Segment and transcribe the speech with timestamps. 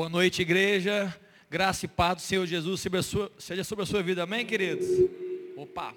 [0.00, 1.12] Boa noite, igreja.
[1.50, 2.80] Graça e paz do Senhor Jesus
[3.40, 4.22] seja sobre a sua, vida.
[4.22, 4.86] Amém, queridos?
[5.56, 5.92] Opa.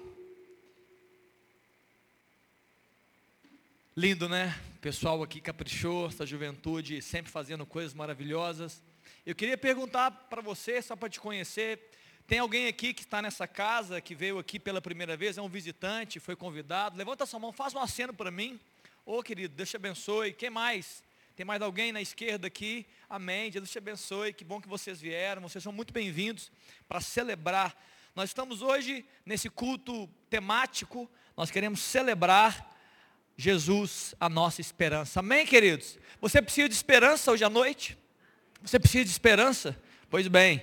[3.96, 4.58] Lindo, né?
[4.80, 8.82] Pessoal aqui caprichou, essa juventude sempre fazendo coisas maravilhosas.
[9.24, 11.78] Eu queria perguntar para você, só para te conhecer,
[12.26, 15.48] tem alguém aqui que está nessa casa, que veio aqui pela primeira vez, é um
[15.48, 16.98] visitante, foi convidado?
[16.98, 18.58] Levanta sua mão, faz um aceno para mim.
[19.06, 20.32] Ô oh, querido, Deus te abençoe.
[20.32, 21.04] Quem mais?
[21.34, 22.86] Tem mais alguém na esquerda aqui?
[23.08, 23.50] Amém.
[23.50, 24.34] Deus te abençoe.
[24.34, 25.40] Que bom que vocês vieram.
[25.40, 26.52] Vocês são muito bem-vindos
[26.86, 27.74] para celebrar.
[28.14, 31.10] Nós estamos hoje nesse culto temático.
[31.34, 32.76] Nós queremos celebrar
[33.34, 35.20] Jesus, a nossa esperança.
[35.20, 35.98] Amém, queridos?
[36.20, 37.96] Você precisa de esperança hoje à noite?
[38.60, 39.74] Você precisa de esperança?
[40.10, 40.62] Pois bem,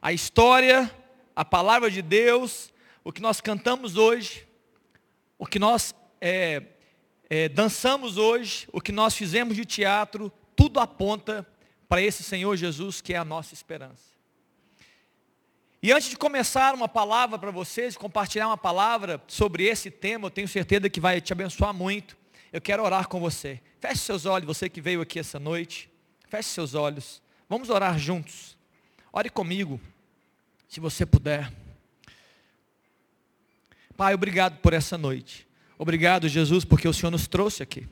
[0.00, 0.88] a história,
[1.34, 4.46] a palavra de Deus, o que nós cantamos hoje,
[5.36, 6.62] o que nós é,
[7.28, 11.46] é, dançamos hoje, o que nós fizemos de teatro, tudo aponta
[11.88, 14.16] para esse Senhor Jesus que é a nossa esperança.
[15.82, 20.30] E antes de começar uma palavra para vocês, compartilhar uma palavra sobre esse tema, eu
[20.30, 22.16] tenho certeza que vai te abençoar muito.
[22.52, 23.60] Eu quero orar com você.
[23.80, 25.90] Feche seus olhos, você que veio aqui essa noite.
[26.28, 27.22] Feche seus olhos.
[27.48, 28.56] Vamos orar juntos.
[29.12, 29.80] Ore comigo,
[30.68, 31.52] se você puder.
[33.96, 35.46] Pai, obrigado por essa noite.
[35.78, 37.86] Obrigado, Jesus, porque o Senhor nos trouxe aqui.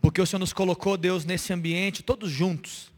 [0.00, 2.90] Porque o Senhor nos colocou, Deus, nesse ambiente, todos juntos.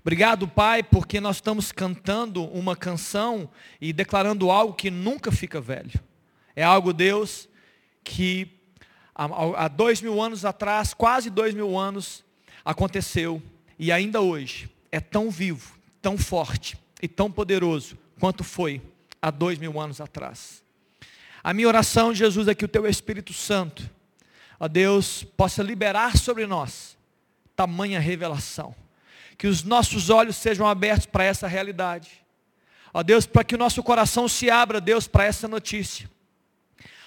[0.00, 6.00] Obrigado, Pai, porque nós estamos cantando uma canção e declarando algo que nunca fica velho.
[6.54, 7.48] É algo, Deus,
[8.04, 8.48] que
[9.14, 12.24] há dois mil anos atrás, quase dois mil anos,
[12.64, 13.42] aconteceu
[13.78, 18.80] e ainda hoje é tão vivo, tão forte e tão poderoso quanto foi
[19.20, 20.62] há dois mil anos atrás.
[21.46, 23.88] A minha oração, Jesus, é que o teu Espírito Santo,
[24.58, 26.98] ó Deus, possa liberar sobre nós
[27.54, 28.74] tamanha revelação.
[29.38, 32.10] Que os nossos olhos sejam abertos para essa realidade.
[32.92, 36.10] Ó Deus, para que o nosso coração se abra, Deus, para essa notícia.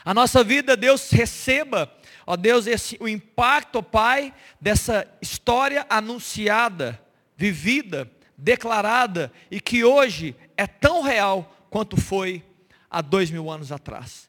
[0.05, 1.93] A nossa vida, Deus, receba,
[2.25, 6.97] ó Deus, esse, o impacto, ó Pai, dessa história anunciada,
[7.35, 12.41] vivida, declarada e que hoje é tão real quanto foi
[12.89, 14.28] há dois mil anos atrás.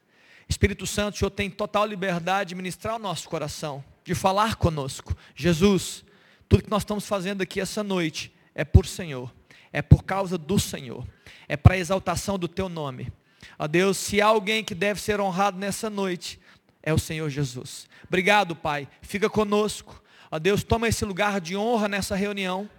[0.51, 5.15] Espírito Santo, o Senhor tem total liberdade de ministrar o nosso coração, de falar conosco.
[5.33, 6.03] Jesus,
[6.49, 9.33] tudo que nós estamos fazendo aqui essa noite é por Senhor,
[9.71, 11.07] é por causa do Senhor,
[11.47, 13.11] é para a exaltação do Teu nome.
[13.57, 16.37] Ó Deus, se há alguém que deve ser honrado nessa noite,
[16.83, 17.87] é o Senhor Jesus.
[18.05, 18.89] Obrigado, Pai.
[19.01, 20.03] Fica conosco.
[20.29, 22.69] Ó Deus, toma esse lugar de honra nessa reunião.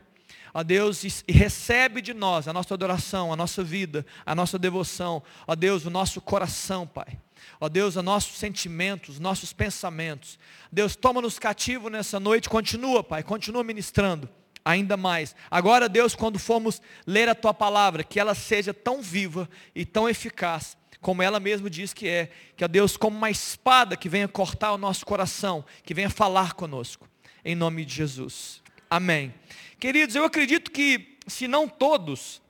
[0.52, 5.22] Ó Deus, e recebe de nós a nossa adoração, a nossa vida, a nossa devoção.
[5.46, 7.18] Ó Deus, o nosso coração, Pai.
[7.60, 10.38] Ó Deus, os nossos sentimentos, nossos pensamentos.
[10.70, 14.28] Deus, toma-nos cativo nessa noite, continua, Pai, continua ministrando
[14.64, 15.34] ainda mais.
[15.50, 20.08] Agora, Deus, quando formos ler a tua palavra, que ela seja tão viva e tão
[20.08, 24.28] eficaz, como ela mesmo diz que é, que a Deus como uma espada que venha
[24.28, 27.08] cortar o nosso coração, que venha falar conosco,
[27.44, 28.62] em nome de Jesus.
[28.88, 29.34] Amém.
[29.80, 32.40] Queridos, eu acredito que, se não todos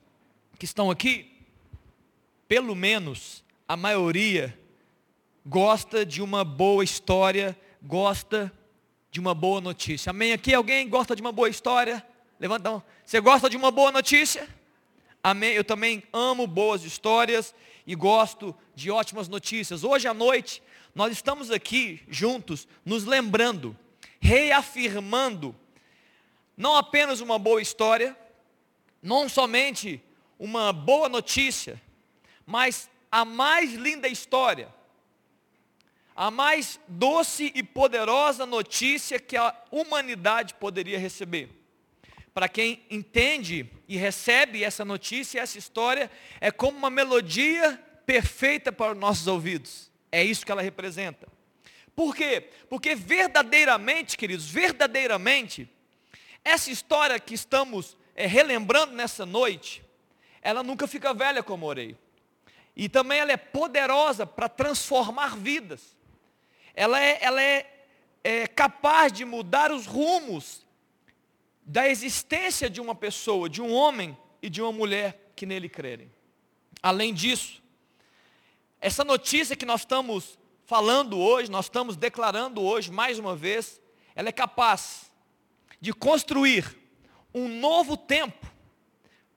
[0.59, 1.31] que estão aqui,
[2.47, 4.57] pelo menos a maioria
[5.45, 8.51] gosta de uma boa história, gosta
[9.11, 10.09] de uma boa notícia.
[10.09, 10.33] Amém?
[10.33, 12.05] Aqui alguém gosta de uma boa história?
[12.39, 12.83] Levanta a mão.
[13.05, 14.47] Você gosta de uma boa notícia?
[15.21, 15.53] Amém?
[15.53, 17.53] Eu também amo boas histórias
[17.85, 19.83] e gosto de ótimas notícias.
[19.83, 20.63] Hoje à noite,
[20.95, 23.77] nós estamos aqui juntos, nos lembrando,
[24.19, 25.55] reafirmando,
[26.55, 28.17] não apenas uma boa história,
[29.01, 30.01] não somente
[30.39, 31.81] uma boa notícia,
[32.45, 34.73] mas a mais linda história
[36.15, 41.49] a mais doce e poderosa notícia que a humanidade poderia receber.
[42.33, 46.09] Para quem entende e recebe essa notícia, essa história,
[46.41, 49.91] é como uma melodia perfeita para os nossos ouvidos.
[50.11, 51.27] É isso que ela representa.
[51.95, 52.49] Por quê?
[52.69, 55.69] Porque verdadeiramente, queridos, verdadeiramente,
[56.43, 59.83] essa história que estamos é, relembrando nessa noite,
[60.41, 61.95] ela nunca fica velha, como orei.
[62.75, 65.95] E também ela é poderosa para transformar vidas
[66.73, 67.85] ela é, ela é,
[68.23, 70.65] é capaz de mudar os rumos
[71.65, 76.11] da existência de uma pessoa, de um homem e de uma mulher que nele crerem.
[76.81, 77.61] Além disso,
[78.81, 83.81] essa notícia que nós estamos falando hoje, nós estamos declarando hoje, mais uma vez,
[84.15, 85.11] ela é capaz
[85.79, 86.77] de construir
[87.33, 88.45] um novo tempo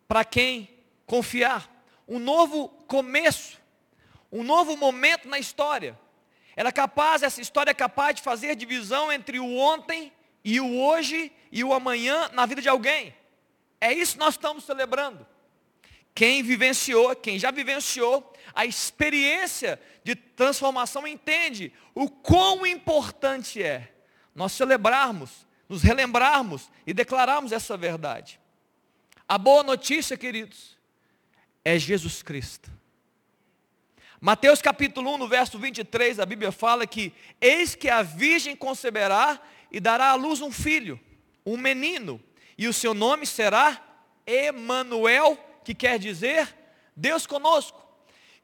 [0.08, 0.68] para quem
[1.06, 1.70] confiar,
[2.06, 3.60] um novo começo,
[4.30, 5.98] um novo momento na história.
[6.56, 10.10] Ela é capaz, essa história é capaz de fazer divisão entre o ontem
[10.42, 13.14] e o hoje e o amanhã na vida de alguém.
[13.78, 15.26] É isso que nós estamos celebrando.
[16.14, 23.92] Quem vivenciou, quem já vivenciou a experiência de transformação entende o quão importante é
[24.34, 28.40] nós celebrarmos, nos relembrarmos e declararmos essa verdade.
[29.28, 30.78] A boa notícia, queridos,
[31.62, 32.70] é Jesus Cristo.
[34.20, 39.40] Mateus capítulo 1, no verso 23, a Bíblia fala que eis que a virgem conceberá
[39.70, 40.98] e dará à luz um filho,
[41.44, 42.20] um menino,
[42.56, 43.80] e o seu nome será
[44.26, 46.54] Emanuel, que quer dizer
[46.96, 47.84] Deus conosco.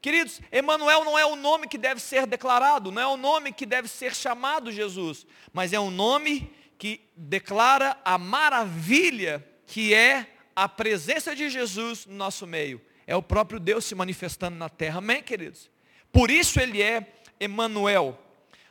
[0.03, 3.65] Queridos, Emanuel não é o nome que deve ser declarado, não é o nome que
[3.65, 10.69] deve ser chamado Jesus, mas é um nome que declara a maravilha que é a
[10.69, 12.81] presença de Jesus no nosso meio.
[13.13, 14.97] É o próprio Deus se manifestando na terra.
[14.97, 15.71] Amém, queridos?
[16.11, 18.19] Por isso ele é Emanuel.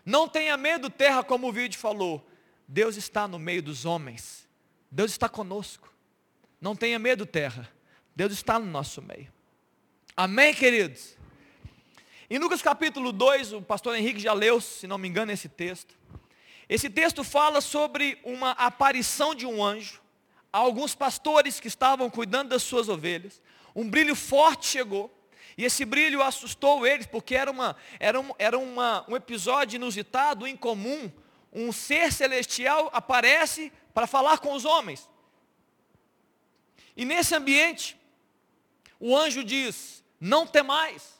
[0.03, 2.27] Não tenha medo, terra, como o vídeo falou.
[2.67, 4.49] Deus está no meio dos homens.
[4.89, 5.93] Deus está conosco.
[6.59, 7.71] Não tenha medo, terra.
[8.15, 9.31] Deus está no nosso meio.
[10.17, 11.15] Amém, queridos?
[12.27, 15.95] Em Lucas capítulo 2, o pastor Henrique já leu, se não me engano, esse texto.
[16.67, 20.01] Esse texto fala sobre uma aparição de um anjo
[20.51, 23.39] a alguns pastores que estavam cuidando das suas ovelhas.
[23.75, 25.12] Um brilho forte chegou.
[25.57, 30.47] E esse brilho assustou eles, porque era, uma, era, um, era uma, um episódio inusitado,
[30.47, 31.12] incomum.
[31.51, 35.09] Um ser celestial aparece para falar com os homens.
[36.95, 37.97] E nesse ambiente,
[39.00, 41.19] o anjo diz: Não temais.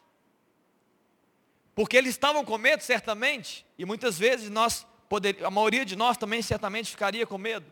[1.74, 6.18] Porque eles estavam com medo, certamente, e muitas vezes nós, poder, a maioria de nós
[6.18, 7.71] também certamente ficaria com medo.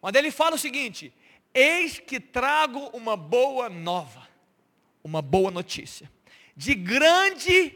[0.00, 1.12] Mas ele fala o seguinte:
[1.52, 4.28] Eis que trago uma boa nova,
[5.02, 6.10] uma boa notícia,
[6.56, 7.72] de grande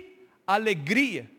[0.47, 1.31] alegria.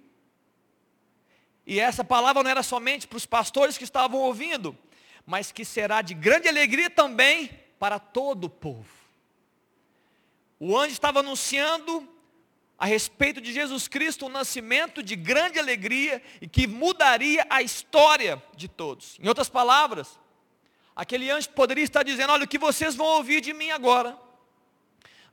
[1.66, 4.78] E essa palavra não era somente para os pastores que estavam ouvindo,
[5.26, 7.50] mas que será de grande alegria também
[7.80, 8.86] para todo o povo.
[10.60, 12.08] O anjo estava anunciando
[12.78, 18.42] a respeito de Jesus Cristo um nascimento de grande alegria e que mudaria a história
[18.56, 19.18] de todos.
[19.20, 20.20] Em outras palavras,
[20.96, 24.18] aquele anjo poderia estar dizendo: Olha, o que vocês vão ouvir de mim agora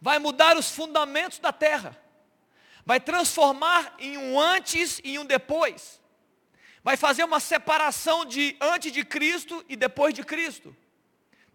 [0.00, 1.96] vai mudar os fundamentos da terra,
[2.84, 6.00] vai transformar em um antes e um depois,
[6.82, 10.76] vai fazer uma separação de antes de Cristo e depois de Cristo.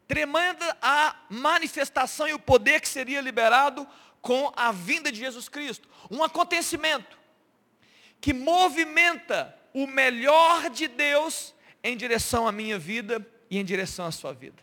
[0.07, 3.85] Tremenda a manifestação e o poder que seria liberado
[4.21, 5.89] com a vinda de Jesus Cristo.
[6.09, 7.17] Um acontecimento
[8.21, 14.11] que movimenta o melhor de Deus em direção à minha vida e em direção à
[14.11, 14.61] sua vida.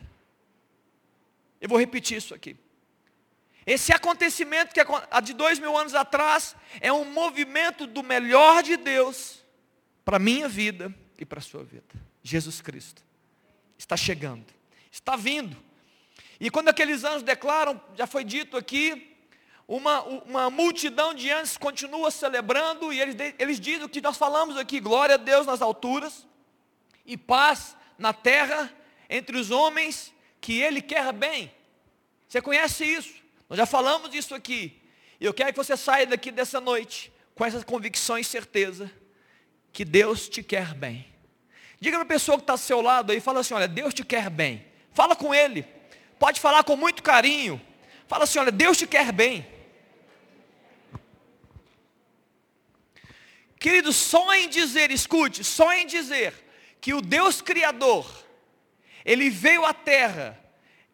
[1.59, 2.55] Eu vou repetir isso aqui.
[3.65, 8.77] Esse acontecimento que há de dois mil anos atrás é um movimento do melhor de
[8.77, 9.43] Deus
[10.03, 11.95] para a minha vida e para a sua vida.
[12.21, 13.03] Jesus Cristo
[13.77, 14.45] está chegando,
[14.91, 15.57] está vindo.
[16.39, 19.15] E quando aqueles anjos declaram, já foi dito aqui,
[19.67, 24.57] uma, uma multidão de anjos continua celebrando e eles, eles dizem o que nós falamos
[24.57, 26.27] aqui, glória a Deus nas alturas
[27.03, 28.71] e paz na terra
[29.09, 31.51] entre os homens que Ele quer bem.
[32.27, 33.13] Você conhece isso?
[33.49, 34.81] Nós já falamos disso aqui.
[35.19, 38.91] E eu quero que você saia daqui dessa noite com essas convicções e certeza
[39.71, 41.05] que Deus te quer bem.
[41.79, 44.03] Diga para a pessoa que está ao seu lado aí, fala assim, olha, Deus te
[44.03, 44.65] quer bem.
[44.93, 45.65] Fala com Ele.
[46.17, 47.61] Pode falar com muito carinho.
[48.07, 49.45] Fala assim, olha, Deus te quer bem.
[53.59, 56.44] Querido, só em dizer, escute, só em dizer
[56.85, 58.05] que o Deus Criador,
[59.03, 60.39] Ele veio à terra,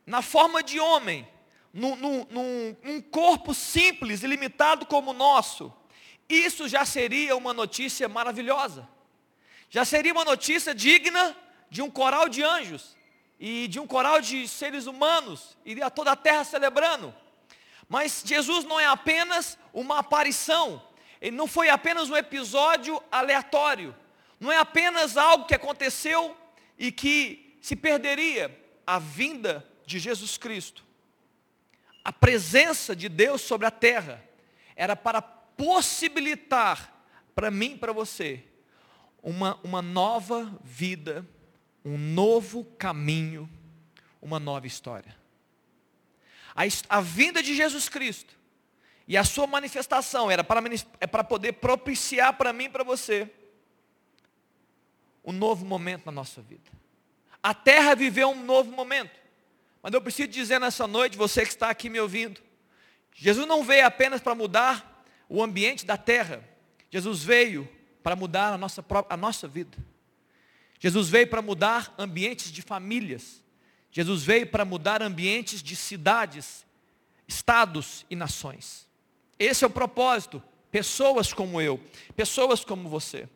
[0.06, 1.28] na forma de homem,
[1.74, 5.70] num, num, num corpo simples e limitado como o nosso,
[6.30, 8.88] isso já seria uma notícia maravilhosa.
[9.70, 11.36] Já seria uma notícia digna
[11.70, 12.96] de um coral de anjos
[13.38, 17.14] e de um coral de seres humanos e a toda a terra celebrando.
[17.90, 20.82] Mas Jesus não é apenas uma aparição,
[21.20, 23.94] ele não foi apenas um episódio aleatório,
[24.42, 26.36] não é apenas algo que aconteceu
[26.76, 30.84] e que se perderia a vinda de Jesus Cristo.
[32.04, 34.28] A presença de Deus sobre a terra
[34.76, 36.92] era para possibilitar
[37.36, 38.44] para mim e para você
[39.22, 41.24] uma, uma nova vida,
[41.86, 43.48] um novo caminho,
[44.20, 45.16] uma nova história.
[46.56, 48.36] A, a vinda de Jesus Cristo
[49.08, 50.64] e a sua manifestação era para,
[51.00, 53.32] é para poder propiciar para mim e para você
[55.24, 56.70] um novo momento na nossa vida.
[57.42, 59.20] A terra viveu um novo momento.
[59.82, 62.40] Mas eu preciso dizer nessa noite, você que está aqui me ouvindo,
[63.14, 66.44] Jesus não veio apenas para mudar o ambiente da terra.
[66.90, 67.68] Jesus veio
[68.04, 69.78] para mudar a nossa, a nossa vida.
[70.80, 73.44] Jesus veio para mudar ambientes de famílias,
[73.92, 76.66] Jesus veio para mudar ambientes de cidades,
[77.28, 78.88] estados e nações.
[79.38, 80.42] Esse é o propósito.
[80.72, 81.80] Pessoas como eu,
[82.16, 83.28] pessoas como você.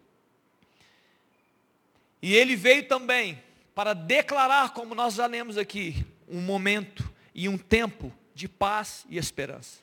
[2.25, 3.39] E ele veio também
[3.75, 9.19] para declarar, como nós já lemos aqui, um momento e um tempo de paz e
[9.19, 9.77] esperança.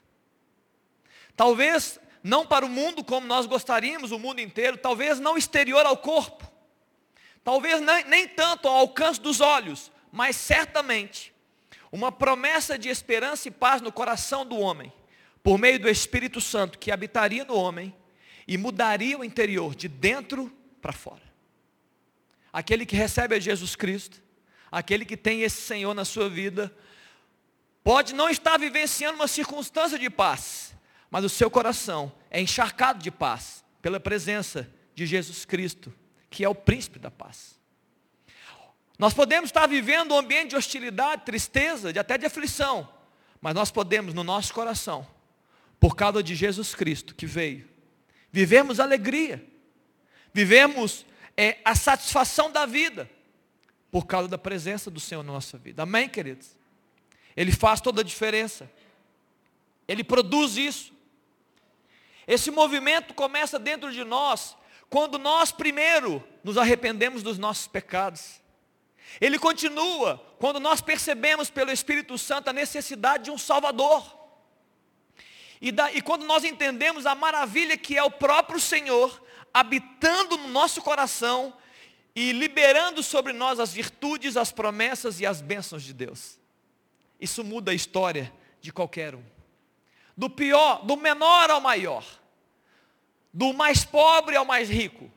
[1.36, 5.96] Talvez não para o mundo como nós gostaríamos, o mundo inteiro, talvez não exterior ao
[5.96, 6.44] corpo,
[7.44, 11.32] talvez nem, nem tanto ao alcance dos olhos, mas certamente
[11.92, 14.92] uma promessa de esperança e paz no coração do homem,
[15.44, 17.94] por meio do Espírito Santo que habitaria no homem
[18.48, 21.31] e mudaria o interior de dentro para fora
[22.52, 24.22] aquele que recebe a Jesus Cristo,
[24.70, 26.74] aquele que tem esse Senhor na sua vida,
[27.82, 30.74] pode não estar vivenciando uma circunstância de paz,
[31.10, 35.92] mas o seu coração é encharcado de paz, pela presença de Jesus Cristo,
[36.30, 37.58] que é o príncipe da paz.
[38.98, 42.88] Nós podemos estar vivendo um ambiente de hostilidade, tristeza, de até de aflição,
[43.40, 45.04] mas nós podemos no nosso coração,
[45.80, 47.68] por causa de Jesus Cristo que veio,
[48.30, 49.44] vivemos alegria,
[50.32, 51.04] vivemos
[51.36, 53.10] é a satisfação da vida,
[53.90, 55.82] por causa da presença do Senhor na nossa vida.
[55.82, 56.56] Amém, queridos?
[57.36, 58.70] Ele faz toda a diferença.
[59.86, 60.92] Ele produz isso.
[62.26, 64.56] Esse movimento começa dentro de nós,
[64.88, 68.40] quando nós primeiro nos arrependemos dos nossos pecados.
[69.20, 74.20] Ele continua quando nós percebemos pelo Espírito Santo a necessidade de um Salvador.
[75.60, 79.21] E, da, e quando nós entendemos a maravilha que é o próprio Senhor,
[79.52, 81.52] habitando no nosso coração
[82.14, 86.38] e liberando sobre nós as virtudes, as promessas e as bênçãos de Deus.
[87.20, 89.22] Isso muda a história de qualquer um.
[90.16, 92.04] Do pior, do menor ao maior.
[93.32, 95.10] Do mais pobre ao mais rico.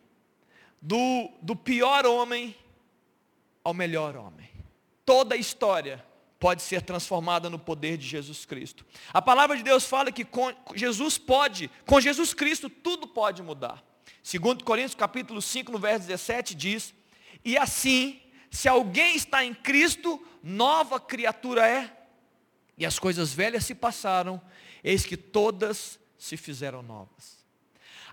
[0.81, 2.55] Do, do pior homem
[3.63, 4.49] ao melhor homem.
[5.03, 6.05] Toda a história
[6.39, 8.85] pode ser transformada no poder de Jesus Cristo.
[9.11, 13.83] A palavra de Deus fala que com Jesus pode, com Jesus Cristo tudo pode mudar.
[14.25, 16.95] Segundo Coríntios capítulo 5, no verso 17 diz:
[17.43, 21.95] "E assim, se alguém está em Cristo, nova criatura é,
[22.75, 24.41] e as coisas velhas se passaram,
[24.83, 27.45] eis que todas se fizeram novas."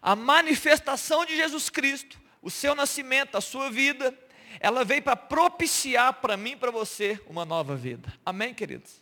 [0.03, 4.15] A manifestação de Jesus Cristo, o seu nascimento, a sua vida,
[4.61, 8.13] ela veio para propiciar para mim para você uma nova vida.
[8.23, 9.01] Amém, queridos?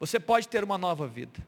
[0.00, 1.38] Você pode ter uma nova vida.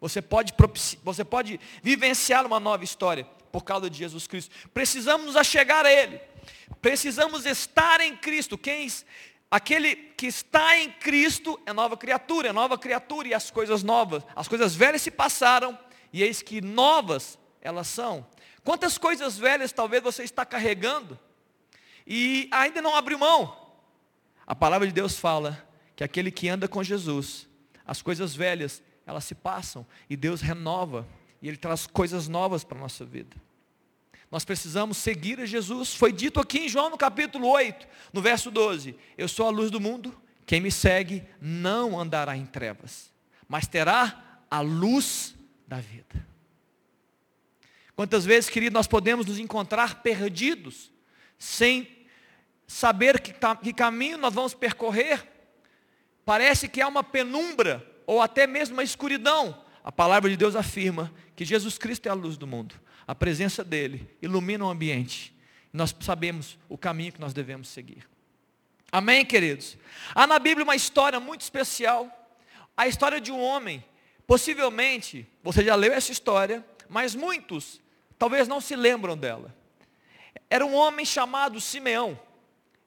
[0.00, 0.54] Você pode,
[1.02, 4.52] você pode vivenciar uma nova história por causa de Jesus Cristo.
[4.74, 6.20] Precisamos nos achegar a Ele.
[6.82, 8.58] Precisamos estar em Cristo.
[8.58, 8.88] Quem,
[9.48, 14.24] aquele que está em Cristo é nova criatura, é nova criatura e as coisas novas,
[14.34, 15.78] as coisas velhas se passaram
[16.12, 18.26] e eis que novas elas são.
[18.64, 21.16] Quantas coisas velhas talvez você está carregando
[22.04, 23.56] e ainda não abriu mão?
[24.44, 27.48] A palavra de Deus fala que aquele que anda com Jesus,
[27.86, 31.06] as coisas velhas, elas se passam e Deus renova
[31.44, 33.36] e Ele traz coisas novas para a nossa vida.
[34.30, 35.94] Nós precisamos seguir a Jesus.
[35.94, 39.70] Foi dito aqui em João no capítulo 8, no verso 12: Eu sou a luz
[39.70, 43.12] do mundo, quem me segue não andará em trevas,
[43.46, 45.34] mas terá a luz
[45.68, 46.26] da vida.
[47.94, 50.90] Quantas vezes, querido, nós podemos nos encontrar perdidos,
[51.38, 51.86] sem
[52.66, 55.30] saber que, que caminho nós vamos percorrer?
[56.24, 61.12] Parece que há uma penumbra, ou até mesmo uma escuridão, a palavra de Deus afirma
[61.36, 62.74] que Jesus Cristo é a luz do mundo.
[63.06, 65.34] A presença dele ilumina o ambiente.
[65.72, 68.08] Nós sabemos o caminho que nós devemos seguir.
[68.90, 69.76] Amém, queridos?
[70.14, 72.08] Há na Bíblia uma história muito especial.
[72.76, 73.84] A história de um homem.
[74.26, 77.80] Possivelmente, você já leu essa história, mas muitos
[78.18, 79.54] talvez não se lembram dela.
[80.48, 82.18] Era um homem chamado Simeão.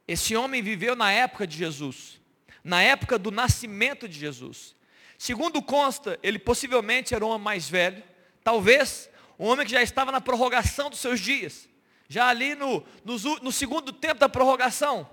[0.07, 2.21] Esse homem viveu na época de Jesus,
[2.63, 4.75] na época do nascimento de Jesus.
[5.17, 8.01] Segundo consta, ele possivelmente era um homem mais velho,
[8.47, 11.67] talvez um homem que já estava na prorrogação dos seus dias,
[12.07, 15.05] já ali no, no, no segundo tempo da prorrogação.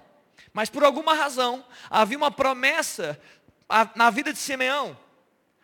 [0.53, 3.21] Mas por alguma razão, havia uma promessa
[3.97, 4.97] na vida de Simeão.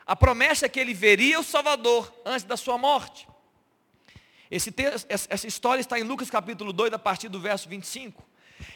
[0.05, 3.29] A promessa é que ele veria o Salvador antes da sua morte.
[4.51, 8.21] Esse texto, essa história está em Lucas capítulo 2, a partir do verso 25.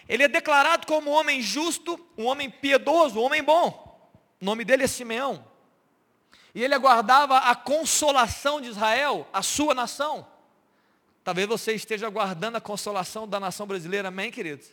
[0.08, 4.08] Ele é declarado como um homem justo, um homem piedoso, um homem bom.
[4.40, 5.44] O nome dele é Simeão.
[6.54, 10.26] E ele aguardava a consolação de Israel, a sua nação.
[11.24, 14.68] Talvez você esteja aguardando a consolação da nação brasileira, amém, queridos?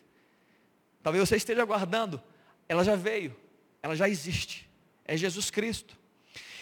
[1.01, 2.21] Talvez você esteja aguardando.
[2.69, 3.35] Ela já veio,
[3.81, 4.69] ela já existe.
[5.05, 5.97] É Jesus Cristo.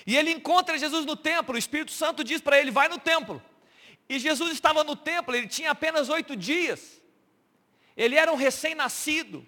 [0.06, 3.42] E ele encontra Jesus no templo, o Espírito Santo diz para ele: vai no templo.
[4.08, 7.00] E Jesus estava no templo, ele tinha apenas oito dias.
[7.96, 9.46] Ele era um recém-nascido.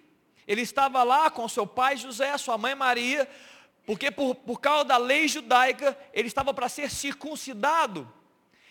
[0.47, 3.27] ele estava lá com seu pai José, sua mãe Maria,
[3.91, 8.10] porque por, por causa da lei judaica, ele estava para ser circuncidado.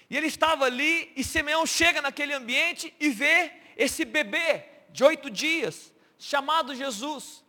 [0.09, 5.29] E ele estava ali, e Simeão chega naquele ambiente e vê esse bebê de oito
[5.29, 7.45] dias, chamado Jesus.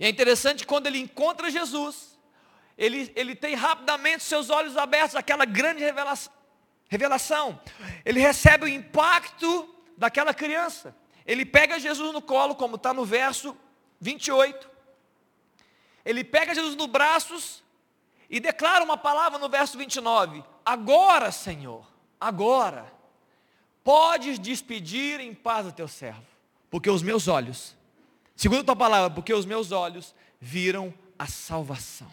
[0.00, 2.18] E é interessante quando ele encontra Jesus,
[2.76, 6.32] ele, ele tem rapidamente seus olhos abertos, aquela grande revelação,
[6.88, 7.60] revelação.
[8.04, 10.92] Ele recebe o impacto daquela criança.
[11.24, 13.56] Ele pega Jesus no colo, como está no verso
[14.00, 14.77] 28.
[16.08, 17.62] Ele pega Jesus nos braços
[18.30, 20.42] e declara uma palavra no verso 29.
[20.64, 21.86] Agora, Senhor,
[22.18, 22.90] agora,
[23.84, 26.24] podes despedir em paz o teu servo,
[26.70, 27.76] porque os meus olhos,
[28.34, 32.10] segundo a tua palavra, porque os meus olhos viram a salvação.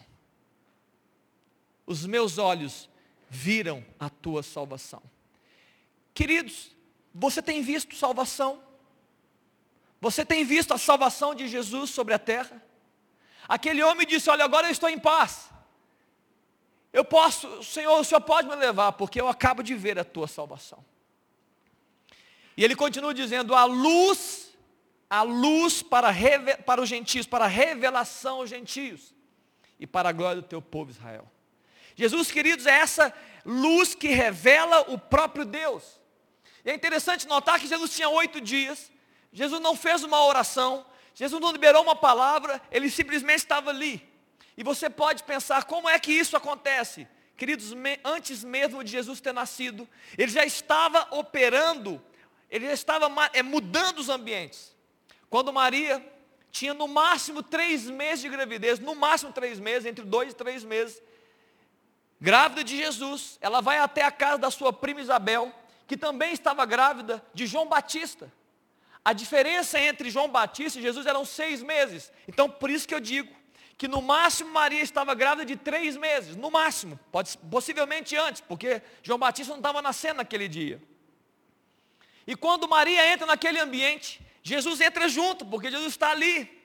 [1.86, 2.90] Os meus olhos
[3.30, 5.02] viram a tua salvação.
[6.12, 6.70] Queridos,
[7.14, 8.60] você tem visto salvação?
[10.02, 12.62] Você tem visto a salvação de Jesus sobre a terra?
[13.48, 15.50] Aquele homem disse: Olha, agora eu estou em paz.
[16.92, 20.26] Eu posso, Senhor, o Senhor pode me levar, porque eu acabo de ver a tua
[20.26, 20.84] salvação.
[22.56, 24.50] E ele continua dizendo: a luz,
[25.08, 26.08] a luz para,
[26.64, 29.14] para os gentios, para a revelação aos gentios
[29.78, 31.30] e para a glória do teu povo Israel.
[31.94, 33.12] Jesus, queridos, é essa
[33.44, 36.00] luz que revela o próprio Deus.
[36.64, 38.90] E é interessante notar que Jesus tinha oito dias,
[39.32, 40.84] Jesus não fez uma oração,
[41.16, 44.06] Jesus não liberou uma palavra, ele simplesmente estava ali.
[44.54, 47.08] E você pode pensar como é que isso acontece?
[47.38, 47.72] Queridos,
[48.04, 52.02] antes mesmo de Jesus ter nascido, ele já estava operando,
[52.50, 54.76] ele já estava é, mudando os ambientes.
[55.30, 56.06] Quando Maria
[56.50, 60.64] tinha no máximo três meses de gravidez, no máximo três meses, entre dois e três
[60.64, 61.02] meses,
[62.20, 65.50] grávida de Jesus, ela vai até a casa da sua prima Isabel,
[65.86, 68.30] que também estava grávida de João Batista.
[69.06, 72.10] A diferença entre João Batista e Jesus eram seis meses.
[72.26, 73.32] Então, por isso que eu digo,
[73.78, 78.82] que no máximo Maria estava grávida de três meses, no máximo, pode, possivelmente antes, porque
[79.04, 80.82] João Batista não estava nascendo naquele dia.
[82.26, 86.60] E quando Maria entra naquele ambiente, Jesus entra junto, porque Jesus está ali.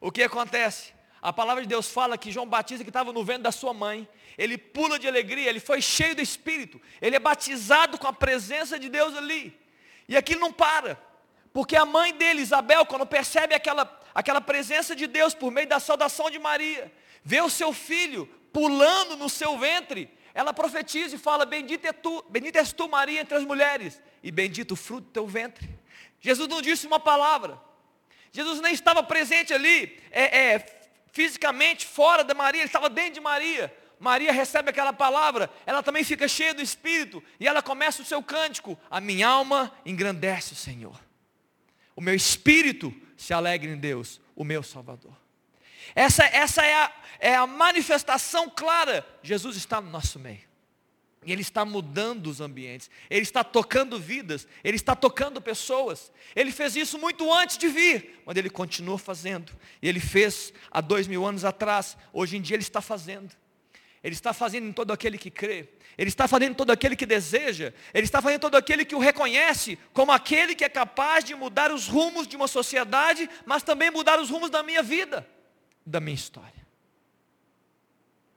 [0.00, 0.94] O que acontece?
[1.20, 4.08] A palavra de Deus fala que João Batista, que estava no ventre da sua mãe,
[4.38, 8.78] ele pula de alegria, ele foi cheio do Espírito, ele é batizado com a presença
[8.78, 9.54] de Deus ali.
[10.08, 10.98] E aquilo não para,
[11.54, 15.80] porque a mãe dele, Isabel, quando percebe aquela aquela presença de Deus por meio da
[15.80, 16.92] saudação de Maria,
[17.24, 22.24] vê o seu filho pulando no seu ventre, ela profetiza e fala: Bendita é tu,
[22.28, 25.68] bendita és tu, Maria, entre as mulheres, e bendito o fruto do teu ventre.
[26.20, 27.60] Jesus não disse uma palavra.
[28.30, 30.66] Jesus nem estava presente ali, é, é,
[31.12, 33.74] fisicamente fora da Maria, ele estava dentro de Maria.
[33.98, 38.22] Maria recebe aquela palavra, ela também fica cheia do Espírito, e ela começa o seu
[38.22, 41.03] cântico: A minha alma engrandece o Senhor.
[41.96, 45.16] O meu espírito se alegre em Deus, o meu Salvador.
[45.94, 49.06] Essa, essa é, a, é a manifestação clara.
[49.22, 50.42] Jesus está no nosso meio.
[51.26, 52.90] E Ele está mudando os ambientes.
[53.08, 54.46] Ele está tocando vidas.
[54.62, 56.12] Ele está tocando pessoas.
[56.36, 58.22] Ele fez isso muito antes de vir.
[58.26, 59.52] Mas Ele continua fazendo.
[59.80, 61.96] Ele fez há dois mil anos atrás.
[62.12, 63.34] Hoje em dia Ele está fazendo.
[64.04, 65.66] Ele está fazendo em todo aquele que crê.
[65.96, 67.72] Ele está fazendo em todo aquele que deseja.
[67.94, 71.34] Ele está fazendo em todo aquele que o reconhece como aquele que é capaz de
[71.34, 75.26] mudar os rumos de uma sociedade, mas também mudar os rumos da minha vida,
[75.86, 76.52] da minha história.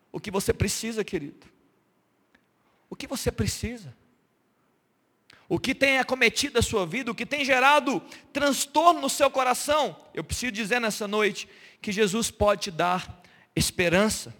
[0.09, 1.45] O que você precisa, querido?
[2.89, 3.93] O que você precisa?
[5.49, 8.01] O que tem acometido a sua vida, o que tem gerado
[8.31, 9.97] transtorno no seu coração?
[10.13, 11.49] Eu preciso dizer nessa noite
[11.81, 13.21] que Jesus pode te dar
[13.53, 14.33] esperança.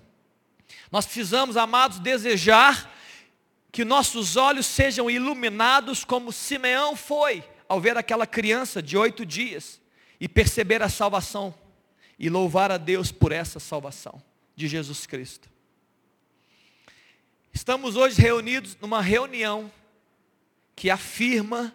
[0.91, 2.93] Nós precisamos, amados, desejar
[3.71, 9.81] que nossos olhos sejam iluminados como Simeão foi ao ver aquela criança de oito dias
[10.19, 11.53] e perceber a salvação
[12.17, 14.21] e louvar a Deus por essa salvação
[14.55, 15.49] de Jesus Cristo.
[17.53, 19.71] Estamos hoje reunidos numa reunião
[20.75, 21.73] que afirma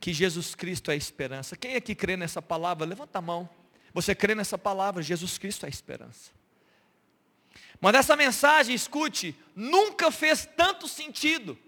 [0.00, 1.56] que Jesus Cristo é a esperança.
[1.56, 2.86] Quem aqui crê nessa palavra?
[2.86, 3.48] Levanta a mão.
[3.94, 5.02] Você crê nessa palavra?
[5.02, 6.30] Jesus Cristo é a esperança.
[7.82, 11.58] Mas essa mensagem, escute, nunca fez tanto sentido.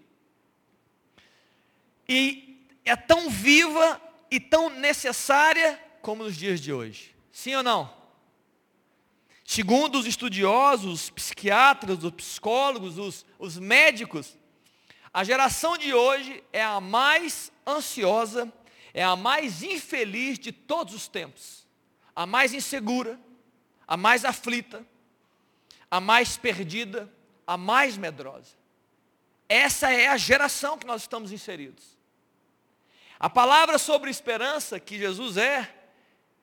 [2.07, 4.01] E é tão viva
[4.31, 7.13] e tão necessária como nos dias de hoje.
[7.33, 7.93] Sim ou não?
[9.43, 14.37] Segundo os estudiosos, os psiquiatras, os psicólogos, os, os médicos,
[15.13, 18.49] a geração de hoje é a mais ansiosa,
[18.93, 21.67] é a mais infeliz de todos os tempos,
[22.15, 23.19] a mais insegura,
[23.85, 24.87] a mais aflita,
[25.95, 27.09] a mais perdida,
[27.47, 28.51] a mais medrosa.
[29.47, 31.97] Essa é a geração que nós estamos inseridos.
[33.17, 35.73] A palavra sobre esperança que Jesus é,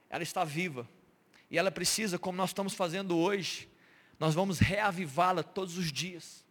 [0.08, 0.88] ela está viva.
[1.50, 3.68] E ela precisa, como nós estamos fazendo hoje,
[4.18, 6.42] nós vamos reavivá-la todos os dias.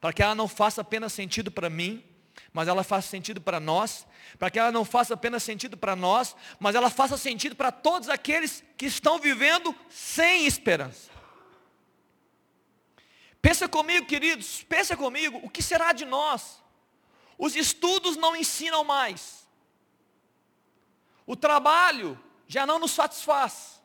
[0.00, 2.04] Para que ela não faça apenas sentido para mim,
[2.52, 4.06] mas ela faça sentido para nós,
[4.38, 8.08] para que ela não faça apenas sentido para nós, mas ela faça sentido para todos
[8.08, 11.15] aqueles que estão vivendo sem esperança.
[13.46, 16.60] Pensa comigo, queridos, pensa comigo, o que será de nós?
[17.38, 19.46] Os estudos não ensinam mais.
[21.24, 23.80] O trabalho já não nos satisfaz.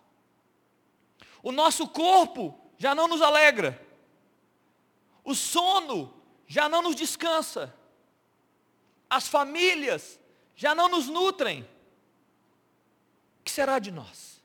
[1.44, 3.80] O nosso corpo já não nos alegra.
[5.24, 6.12] O sono
[6.48, 7.72] já não nos descansa.
[9.08, 10.20] As famílias
[10.56, 11.62] já não nos nutrem.
[13.40, 14.42] O que será de nós?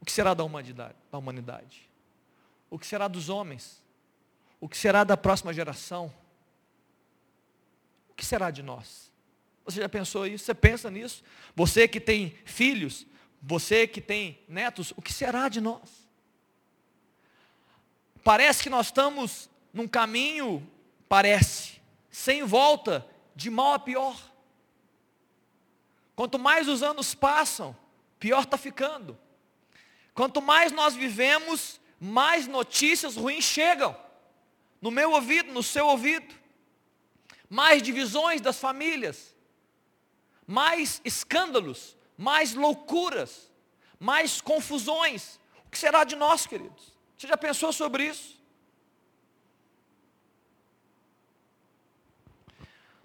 [0.00, 0.96] O que será da humanidade?
[1.12, 1.86] Da humanidade?
[2.70, 3.84] O que será dos homens?
[4.60, 6.12] O que será da próxima geração?
[8.10, 9.12] O que será de nós?
[9.64, 10.44] Você já pensou isso?
[10.44, 11.22] Você pensa nisso?
[11.54, 13.06] Você que tem filhos,
[13.42, 16.06] você que tem netos, o que será de nós?
[18.24, 20.68] Parece que nós estamos num caminho,
[21.08, 24.16] parece, sem volta, de mal a pior.
[26.14, 27.76] Quanto mais os anos passam,
[28.18, 29.18] pior está ficando.
[30.14, 33.94] Quanto mais nós vivemos, mais notícias ruins chegam.
[34.80, 36.34] No meu ouvido, no seu ouvido.
[37.48, 39.34] Mais divisões das famílias.
[40.46, 41.96] Mais escândalos.
[42.16, 43.50] Mais loucuras.
[43.98, 45.40] Mais confusões.
[45.66, 46.96] O que será de nós, queridos?
[47.16, 48.36] Você já pensou sobre isso?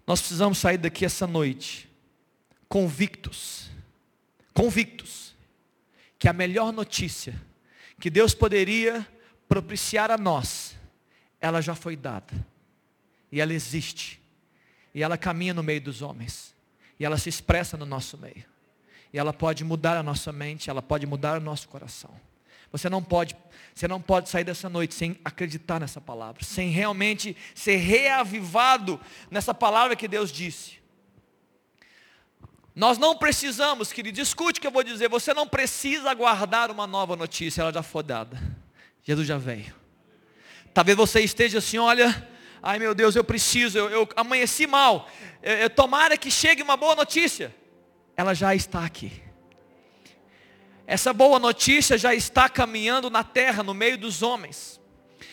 [0.05, 1.89] Nós precisamos sair daqui essa noite
[2.67, 3.69] convictos,
[4.53, 5.35] convictos,
[6.17, 7.41] que a melhor notícia
[7.99, 9.05] que Deus poderia
[9.47, 10.75] propiciar a nós,
[11.41, 12.33] ela já foi dada,
[13.31, 14.21] e ela existe,
[14.93, 16.53] e ela caminha no meio dos homens,
[16.99, 18.45] e ela se expressa no nosso meio,
[19.11, 22.11] e ela pode mudar a nossa mente, ela pode mudar o nosso coração.
[22.71, 23.35] Você não pode,
[23.75, 28.99] você não pode sair dessa noite sem acreditar nessa palavra, sem realmente ser reavivado
[29.29, 30.79] nessa palavra que Deus disse.
[32.73, 36.87] Nós não precisamos, querido, escute o que eu vou dizer, você não precisa aguardar uma
[36.87, 38.39] nova notícia, ela já foi dada.
[39.03, 39.80] Jesus já veio.
[40.73, 42.27] Talvez você esteja assim, olha,
[42.63, 45.09] ai meu Deus, eu preciso, eu, eu amanheci mal.
[45.43, 47.53] Eu, eu, tomara que chegue uma boa notícia.
[48.15, 49.11] Ela já está aqui.
[50.87, 54.79] Essa boa notícia já está caminhando na terra, no meio dos homens.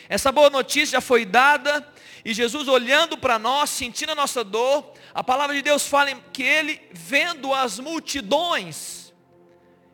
[0.07, 1.87] Essa boa notícia já foi dada,
[2.25, 6.43] e Jesus olhando para nós, sentindo a nossa dor, a palavra de Deus fala que
[6.43, 9.13] ele, vendo as multidões,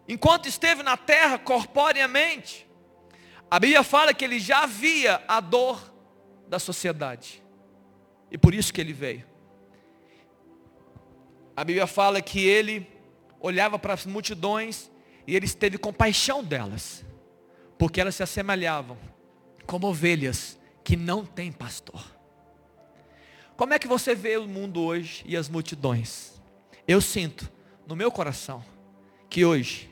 [0.07, 2.64] enquanto esteve na terra corporeamente,
[3.49, 5.93] a Bíblia fala que ele já via a dor
[6.47, 7.43] da sociedade,
[8.31, 9.25] e por isso que ele veio.
[11.55, 12.87] A Bíblia fala que ele
[13.39, 14.91] olhava para as multidões
[15.25, 17.05] e ele teve compaixão delas,
[17.77, 18.97] porque elas se assemelhavam
[19.65, 22.03] como ovelhas que não têm pastor.
[23.55, 26.41] Como é que você vê o mundo hoje e as multidões?
[26.87, 27.49] Eu sinto
[27.87, 28.63] no meu coração
[29.29, 29.89] que hoje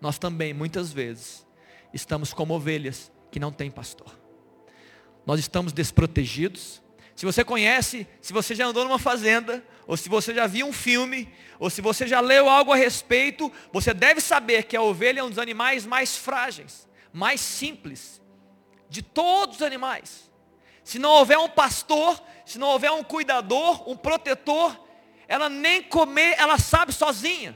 [0.00, 1.46] nós também muitas vezes
[1.92, 4.18] estamos como ovelhas que não têm pastor.
[5.26, 6.82] Nós estamos desprotegidos,
[7.20, 10.72] se você conhece, se você já andou numa fazenda, ou se você já viu um
[10.72, 15.20] filme, ou se você já leu algo a respeito, você deve saber que a ovelha
[15.20, 18.22] é um dos animais mais frágeis, mais simples,
[18.88, 20.30] de todos os animais.
[20.82, 24.82] Se não houver um pastor, se não houver um cuidador, um protetor,
[25.28, 27.54] ela nem comer, ela sabe sozinha.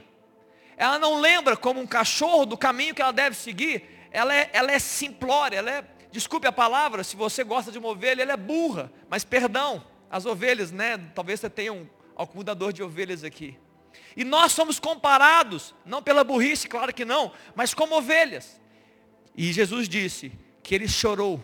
[0.77, 3.94] Ela não lembra como um cachorro do caminho que ela deve seguir.
[4.15, 7.89] Ela é, ela é simplória, ela é Desculpe a palavra, se você gosta de uma
[7.89, 8.89] ovelha, ela é burra.
[9.09, 10.97] Mas perdão, as ovelhas, né?
[11.13, 11.85] Talvez você tenha um,
[12.17, 13.59] um cuidador de ovelhas aqui.
[14.15, 18.61] E nós somos comparados, não pela burrice, claro que não, mas como ovelhas.
[19.35, 20.31] E Jesus disse
[20.63, 21.43] que ele chorou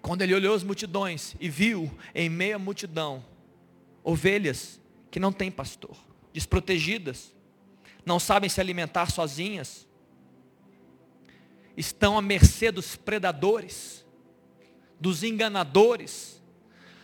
[0.00, 3.24] quando ele olhou as multidões e viu em meia multidão
[4.04, 4.80] ovelhas
[5.10, 5.96] que não têm pastor,
[6.32, 7.34] desprotegidas,
[8.06, 9.87] não sabem se alimentar sozinhas,
[11.78, 14.04] estão à mercê dos predadores,
[15.00, 16.42] dos enganadores,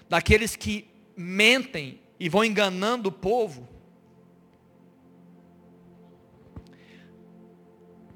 [0.08, 3.68] daqueles que mentem e vão enganando o povo.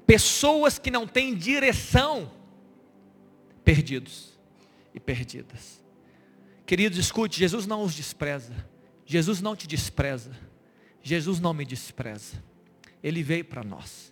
[0.05, 2.29] Pessoas que não têm direção,
[3.63, 4.37] perdidos
[4.93, 5.81] e perdidas.
[6.65, 8.53] Queridos, escute, Jesus não os despreza.
[9.05, 10.31] Jesus não te despreza.
[11.01, 12.43] Jesus não me despreza.
[13.01, 14.11] Ele veio para nós.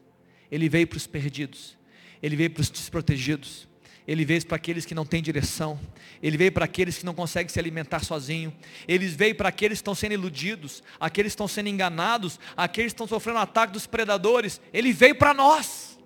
[0.49, 1.76] Ele veio para os perdidos.
[2.21, 3.67] Ele veio para os desprotegidos.
[4.07, 5.77] Ele veio para aqueles que não têm direção.
[6.23, 8.55] Ele veio para aqueles que não conseguem se alimentar sozinho.
[8.87, 12.95] Ele veio para aqueles que estão sendo iludidos, aqueles que estão sendo enganados, aqueles que
[12.95, 14.61] estão sofrendo ataque dos predadores.
[14.71, 15.99] Ele veio para nós.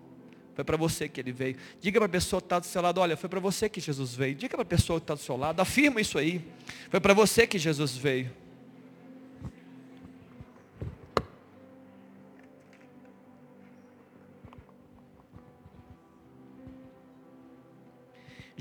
[0.56, 1.56] Foi para você que ele veio.
[1.80, 4.16] Diga para a pessoa que está do seu lado, olha, foi para você que Jesus
[4.16, 4.34] veio.
[4.34, 6.42] Diga para a pessoa que está do seu lado, afirma isso aí.
[6.90, 8.32] Foi para você que Jesus veio.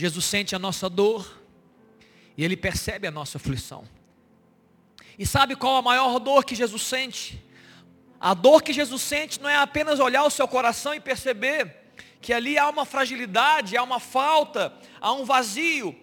[0.01, 1.43] Jesus sente a nossa dor
[2.35, 3.85] e ele percebe a nossa aflição.
[5.19, 7.45] E sabe qual a maior dor que Jesus sente?
[8.19, 11.77] A dor que Jesus sente não é apenas olhar o seu coração e perceber
[12.19, 15.95] que ali há uma fragilidade, há uma falta, há um vazio.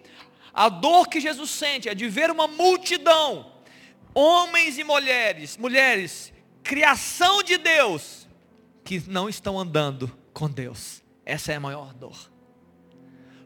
[0.54, 3.52] A dor que Jesus sente é de ver uma multidão,
[4.14, 6.32] homens e mulheres, mulheres,
[6.62, 8.28] criação de Deus,
[8.84, 11.02] que não estão andando com Deus.
[11.26, 12.16] Essa é a maior dor.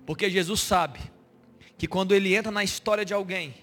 [0.04, 1.00] Porque Jesus sabe
[1.78, 3.54] que quando ele entra na história de alguém,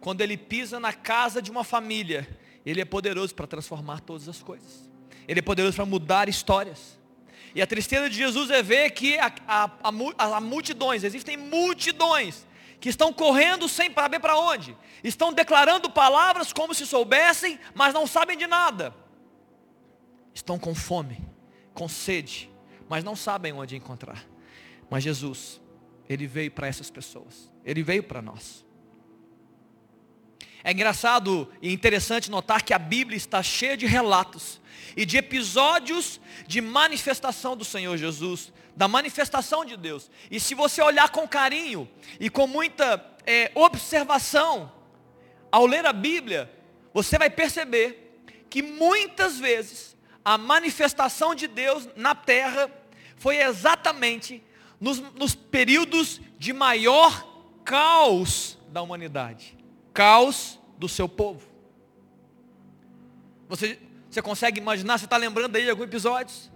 [0.00, 2.28] quando ele pisa na casa de uma família,
[2.64, 4.88] ele é poderoso para transformar todas as coisas.
[5.26, 6.98] Ele é poderoso para mudar histórias.
[7.54, 12.46] E a tristeza de Jesus é ver que há multidões, existem multidões
[12.78, 14.76] que estão correndo sem saber para onde.
[15.02, 18.94] Estão declarando palavras como se soubessem, mas não sabem de nada.
[20.34, 21.18] Estão com fome,
[21.72, 22.50] com sede,
[22.88, 24.22] mas não sabem onde encontrar.
[24.90, 25.60] Mas Jesus,
[26.08, 27.50] ele veio para essas pessoas.
[27.64, 28.64] Ele veio para nós.
[30.62, 34.60] É engraçado e interessante notar que a Bíblia está cheia de relatos
[34.96, 40.10] e de episódios de manifestação do Senhor Jesus, da manifestação de Deus.
[40.30, 41.88] E se você olhar com carinho
[42.18, 44.72] e com muita é, observação,
[45.52, 46.50] ao ler a Bíblia,
[46.92, 52.68] você vai perceber que muitas vezes a manifestação de Deus na terra
[53.16, 54.42] foi exatamente
[54.80, 57.26] nos, nos períodos de maior
[57.64, 59.56] caos da humanidade
[59.96, 61.40] caos do seu povo.
[63.48, 63.78] Você,
[64.10, 64.98] você consegue imaginar?
[64.98, 66.50] Você está lembrando aí de alguns episódios?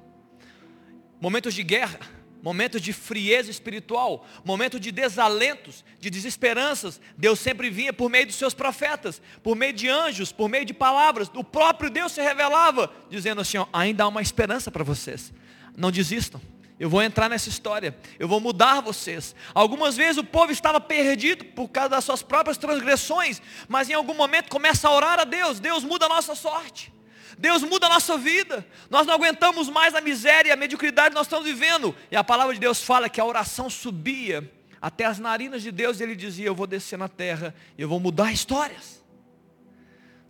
[1.18, 2.00] Momentos de guerra,
[2.42, 7.00] momentos de frieza espiritual, momentos de desalentos, de desesperanças.
[7.16, 10.74] Deus sempre vinha por meio dos seus profetas, por meio de anjos, por meio de
[10.74, 11.30] palavras.
[11.34, 15.32] O próprio Deus se revelava, dizendo assim: ó, ainda há uma esperança para vocês.
[15.74, 16.40] Não desistam.
[16.80, 17.94] Eu vou entrar nessa história.
[18.18, 19.34] Eu vou mudar vocês.
[19.54, 24.14] Algumas vezes o povo estava perdido por causa das suas próprias transgressões, mas em algum
[24.14, 25.60] momento começa a orar a Deus.
[25.60, 26.90] Deus muda a nossa sorte.
[27.38, 28.66] Deus muda a nossa vida.
[28.88, 31.94] Nós não aguentamos mais a miséria e a mediocridade que nós estamos vivendo.
[32.10, 36.00] E a palavra de Deus fala que a oração subia até as narinas de Deus
[36.00, 39.04] e ele dizia: Eu vou descer na terra e eu vou mudar histórias.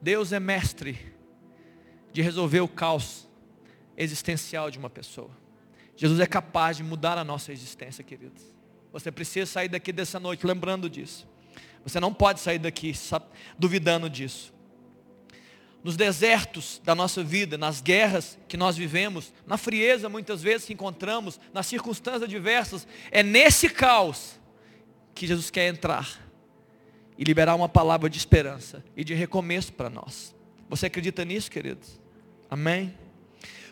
[0.02, 1.14] Deus é mestre
[2.12, 3.28] de resolver o caos
[3.96, 5.39] existencial de uma pessoa.
[6.00, 8.42] Jesus é capaz de mudar a nossa existência, queridos.
[8.90, 11.28] Você precisa sair daqui dessa noite lembrando disso.
[11.84, 12.94] Você não pode sair daqui
[13.58, 14.50] duvidando disso.
[15.84, 20.72] Nos desertos da nossa vida, nas guerras que nós vivemos, na frieza muitas vezes que
[20.72, 24.40] encontramos, nas circunstâncias diversas, é nesse caos
[25.14, 26.18] que Jesus quer entrar
[27.18, 30.34] e liberar uma palavra de esperança e de recomeço para nós.
[30.66, 32.00] Você acredita nisso, queridos?
[32.48, 32.94] Amém?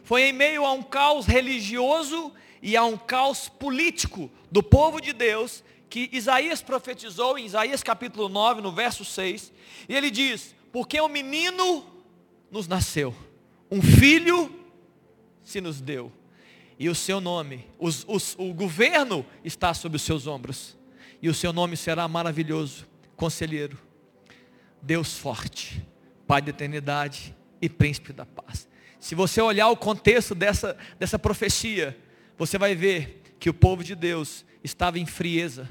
[0.09, 5.13] Foi em meio a um caos religioso e a um caos político do povo de
[5.13, 9.53] Deus que Isaías profetizou em Isaías capítulo 9, no verso 6.
[9.87, 11.85] E ele diz: Porque um menino
[12.51, 13.15] nos nasceu,
[13.71, 14.51] um filho
[15.43, 16.11] se nos deu,
[16.79, 20.75] e o seu nome, os, os, o governo está sobre os seus ombros,
[21.21, 23.77] e o seu nome será maravilhoso, conselheiro,
[24.81, 25.87] Deus forte,
[26.27, 28.68] Pai da eternidade e príncipe da paz.
[29.01, 31.97] Se você olhar o contexto dessa, dessa profecia,
[32.37, 35.69] você vai ver que o povo de Deus estava em frieza,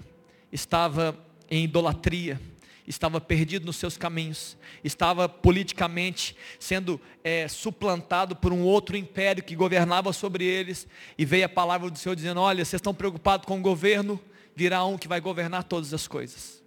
[0.51, 1.17] estava
[1.49, 2.39] em idolatria,
[2.87, 9.55] estava perdido nos seus caminhos, estava politicamente sendo é, suplantado por um outro império que
[9.55, 10.87] governava sobre eles,
[11.17, 14.19] e veio a palavra do Senhor dizendo: Olha, vocês estão preocupados com o governo,
[14.55, 16.63] virá um que vai governar todas as coisas.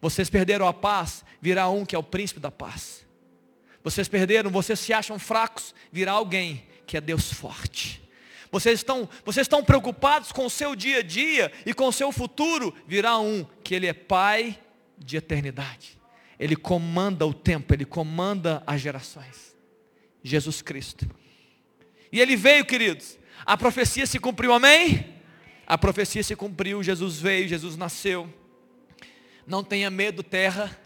[0.00, 3.07] Vocês perderam a paz, virá um que é o príncipe da paz.
[3.88, 8.02] Vocês perderam, vocês se acham fracos, virá alguém que é Deus forte.
[8.52, 12.12] Vocês estão, vocês estão preocupados com o seu dia a dia e com o seu
[12.12, 14.58] futuro, virá um que ele é pai
[14.98, 15.98] de eternidade.
[16.38, 19.56] Ele comanda o tempo, ele comanda as gerações.
[20.22, 21.08] Jesus Cristo.
[22.12, 23.18] E ele veio, queridos.
[23.46, 25.14] A profecia se cumpriu, amém?
[25.66, 28.28] A profecia se cumpriu, Jesus veio, Jesus nasceu.
[29.46, 30.78] Não tenha medo, terra.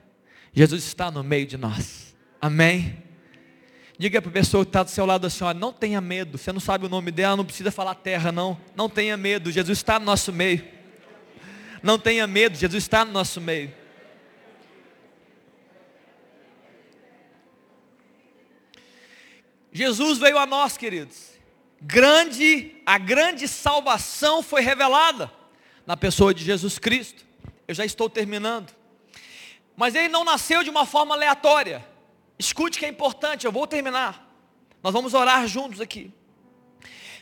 [0.53, 2.02] Jesus está no meio de nós.
[2.43, 3.01] Amém?
[3.97, 6.37] Diga para a pessoa que está do seu lado assim, ó, não tenha medo.
[6.37, 8.61] Você não sabe o nome dela, não precisa falar terra, não.
[8.75, 9.53] Não tenha medo.
[9.53, 10.67] Jesus está no nosso meio.
[11.85, 13.73] Não tenha medo, Jesus está no nosso meio.
[19.73, 21.31] Jesus veio a nós, queridos.
[21.81, 25.31] Grande, a grande salvação foi revelada
[25.87, 27.25] na pessoa de Jesus Cristo.
[27.69, 28.73] Eu já estou terminando.
[29.77, 31.92] Mas ele não nasceu de uma forma aleatória.
[32.43, 34.29] Escute que é importante, eu vou terminar.
[34.83, 36.13] Nós vamos orar juntos aqui.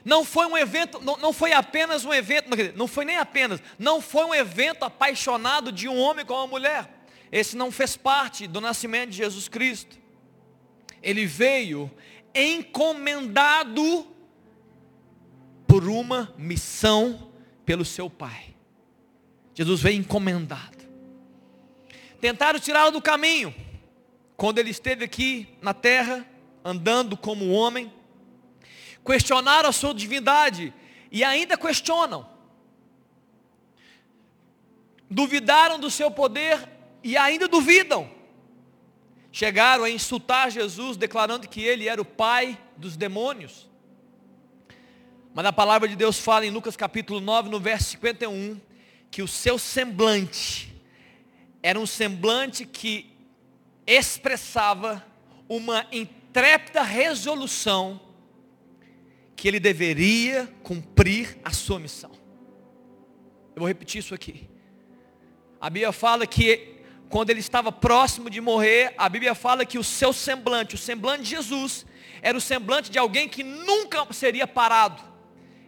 [0.03, 4.01] Não foi um evento, não, não foi apenas um evento, não foi nem apenas, não
[4.01, 6.89] foi um evento apaixonado de um homem com uma mulher.
[7.31, 9.99] Esse não fez parte do nascimento de Jesus Cristo.
[11.03, 11.91] Ele veio
[12.35, 14.07] encomendado
[15.67, 17.31] por uma missão
[17.67, 18.55] pelo seu Pai.
[19.55, 20.79] Jesus veio encomendado.
[22.23, 23.55] Tentaram tirá-lo do caminho.
[24.41, 26.27] Quando ele esteve aqui na terra,
[26.65, 27.93] andando como homem,
[29.05, 30.73] questionaram a sua divindade
[31.13, 32.27] e ainda questionam.
[35.11, 36.67] Duvidaram do seu poder
[37.05, 38.11] e ainda duvidam.
[39.31, 43.69] Chegaram a insultar Jesus, declarando que ele era o pai dos demônios.
[45.35, 48.59] Mas a palavra de Deus fala em Lucas capítulo 9, no verso 51,
[49.11, 50.75] que o seu semblante
[51.63, 53.10] era um semblante que
[53.93, 55.05] expressava
[55.49, 58.01] uma intrépida resolução
[59.35, 62.13] que ele deveria cumprir a sua missão.
[63.57, 64.49] Eu vou repetir isso aqui.
[65.61, 66.77] A Bíblia fala que
[67.09, 71.25] quando ele estava próximo de morrer, a Bíblia fala que o seu semblante, o semblante
[71.25, 71.85] de Jesus,
[72.23, 75.10] era o semblante de alguém que nunca seria parado.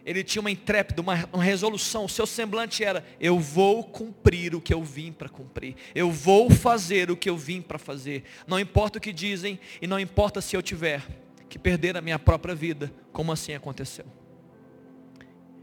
[0.05, 2.05] Ele tinha uma intrépida, uma, uma resolução.
[2.05, 5.75] O seu semblante era: eu vou cumprir o que eu vim para cumprir.
[5.95, 8.23] Eu vou fazer o que eu vim para fazer.
[8.45, 11.01] Não importa o que dizem e não importa se eu tiver
[11.47, 14.05] que perder a minha própria vida, como assim aconteceu.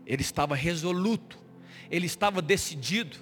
[0.07, 1.38] Ele estava resoluto.
[1.90, 3.18] Ele estava decidido.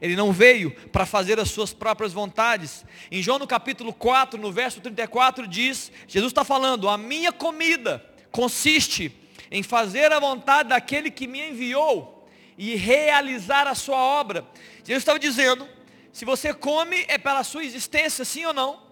[0.00, 2.84] Ele não veio para fazer as suas próprias vontades.
[3.10, 8.04] Em João no capítulo 4, no verso 34, diz, Jesus está falando, a minha comida
[8.30, 9.19] consiste
[9.50, 14.46] em fazer a vontade daquele que me enviou e realizar a sua obra.
[14.84, 15.68] Jesus estava dizendo,
[16.12, 18.82] se você come é pela sua existência, sim ou não?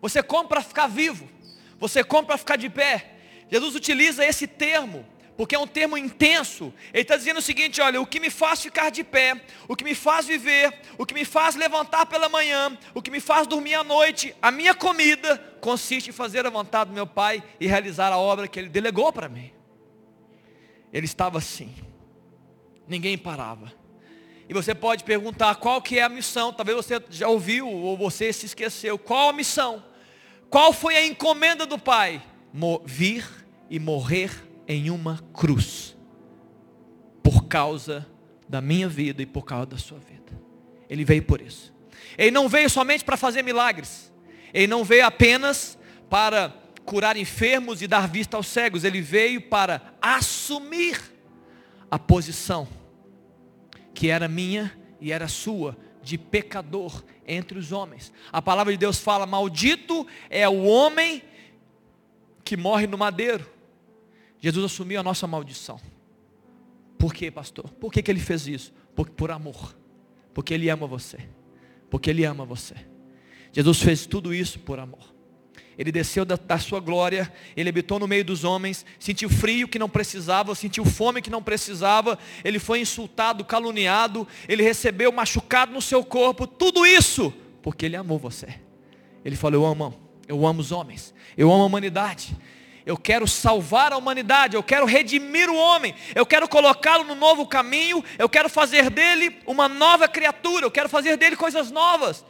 [0.00, 1.28] Você come para ficar vivo,
[1.78, 3.16] você come para ficar de pé.
[3.50, 5.04] Jesus utiliza esse termo
[5.40, 6.70] porque é um termo intenso.
[6.92, 9.82] Ele está dizendo o seguinte: olha, o que me faz ficar de pé, o que
[9.82, 13.72] me faz viver, o que me faz levantar pela manhã, o que me faz dormir
[13.72, 18.12] à noite, a minha comida consiste em fazer a vontade do meu Pai e realizar
[18.12, 19.50] a obra que Ele delegou para mim.
[20.92, 21.74] Ele estava assim,
[22.86, 23.72] ninguém parava.
[24.48, 28.32] E você pode perguntar qual que é a missão, talvez você já ouviu ou você
[28.32, 28.98] se esqueceu.
[28.98, 29.84] Qual a missão?
[30.48, 32.20] Qual foi a encomenda do Pai?
[32.84, 33.24] Vir
[33.70, 34.32] e morrer
[34.66, 35.96] em uma cruz,
[37.22, 38.06] por causa
[38.48, 40.32] da minha vida e por causa da sua vida.
[40.88, 41.72] Ele veio por isso.
[42.18, 44.12] Ele não veio somente para fazer milagres.
[44.52, 46.52] Ele não veio apenas para
[46.90, 48.82] curar enfermos e dar vista aos cegos.
[48.82, 51.00] Ele veio para assumir
[51.88, 52.66] a posição
[53.94, 58.12] que era minha e era sua de pecador entre os homens.
[58.32, 61.22] A palavra de Deus fala: Maldito é o homem
[62.42, 63.48] que morre no madeiro.
[64.40, 65.80] Jesus assumiu a nossa maldição.
[66.98, 67.70] Por quê, pastor?
[67.74, 68.72] Por que, que ele fez isso?
[68.96, 69.76] Por, por amor.
[70.34, 71.18] Porque ele ama você.
[71.88, 72.74] Porque ele ama você.
[73.52, 75.09] Jesus fez tudo isso por amor.
[75.80, 79.78] Ele desceu da, da, sua glória, ele habitou no meio dos homens, sentiu frio que
[79.78, 85.80] não precisava, sentiu fome que não precisava, ele foi insultado, caluniado, ele recebeu machucado no
[85.80, 88.48] seu corpo, tudo isso porque ele amou você.
[89.24, 89.94] Ele falou: Eu amo,
[90.28, 92.36] eu amo os homens, eu amo a humanidade,
[92.84, 97.46] eu quero salvar a humanidade, eu quero redimir o homem, eu quero colocá-lo no novo
[97.46, 102.24] caminho, eu quero fazer dele uma nova criatura, eu quero fazer dele coisas novas.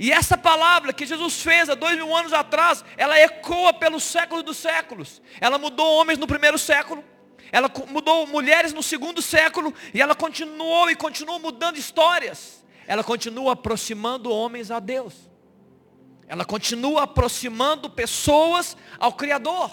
[0.00, 4.42] E essa palavra que Jesus fez há dois mil anos atrás, ela ecoa pelos séculos
[4.42, 5.20] dos séculos.
[5.38, 7.04] Ela mudou homens no primeiro século,
[7.52, 12.64] ela mudou mulheres no segundo século, e ela continuou e continua mudando histórias.
[12.86, 15.14] Ela continua aproximando homens a Deus.
[16.26, 19.70] Ela continua aproximando pessoas ao Criador.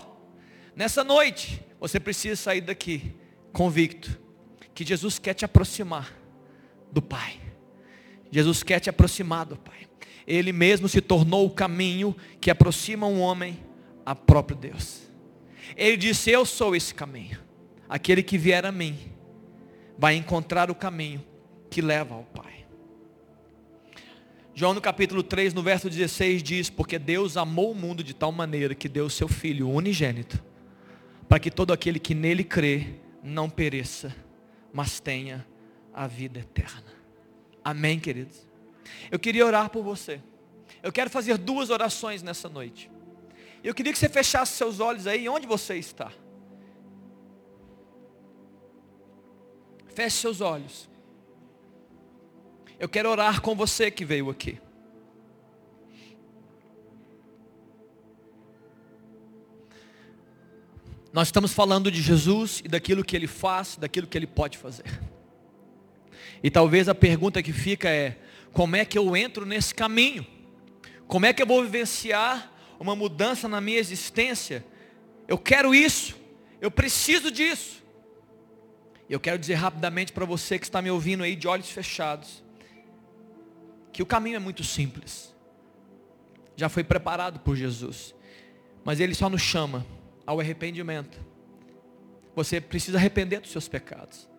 [0.76, 3.16] Nessa noite, você precisa sair daqui
[3.54, 4.20] convicto
[4.76, 6.14] que Jesus quer te aproximar
[6.92, 7.40] do Pai.
[8.30, 9.87] Jesus quer te aproximar do Pai.
[10.28, 13.60] Ele mesmo se tornou o caminho que aproxima um homem
[14.06, 15.04] a próprio Deus.
[15.76, 17.40] Ele disse: Eu sou esse caminho.
[17.90, 18.98] Aquele que vier a mim
[19.98, 21.24] vai encontrar o caminho
[21.70, 22.66] que leva ao Pai.
[24.54, 28.32] João no capítulo 3, no verso 16 diz: Porque Deus amou o mundo de tal
[28.32, 30.44] maneira que deu o seu Filho unigênito
[31.28, 34.16] para que todo aquele que nele crê não pereça,
[34.72, 35.46] mas tenha
[35.94, 36.86] a vida eterna.
[37.64, 38.47] Amém, queridos?
[39.12, 40.22] Eu queria orar por você.
[40.84, 42.90] Eu quero fazer duas orações nessa noite.
[43.64, 46.12] Eu queria que você fechasse seus olhos aí, onde você está.
[49.94, 50.90] Feche seus olhos.
[52.80, 54.60] Eu quero orar com você que veio aqui.
[61.12, 64.86] Nós estamos falando de Jesus e daquilo que ele faz, daquilo que ele pode fazer.
[66.44, 68.20] E talvez a pergunta que fica é:
[68.54, 70.26] como é que eu entro nesse caminho?
[71.08, 74.66] Como é que eu vou vivenciar uma mudança na minha existência?
[75.28, 76.16] Eu quero isso,
[76.62, 77.84] eu preciso disso.
[79.10, 82.44] Eu quero dizer rapidamente para você que está me ouvindo aí de olhos fechados,
[83.94, 85.34] que o caminho é muito simples.
[86.56, 88.14] Já foi preparado por Jesus.
[88.84, 89.86] Mas ele só nos chama
[90.26, 91.20] ao arrependimento.
[92.36, 94.30] Você precisa arrepender dos seus pecados.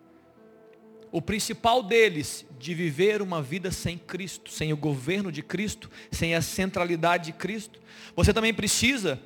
[1.11, 6.35] O principal deles, de viver uma vida sem Cristo, sem o governo de Cristo, sem
[6.35, 7.79] a centralidade de Cristo.
[8.15, 9.19] Você também precisa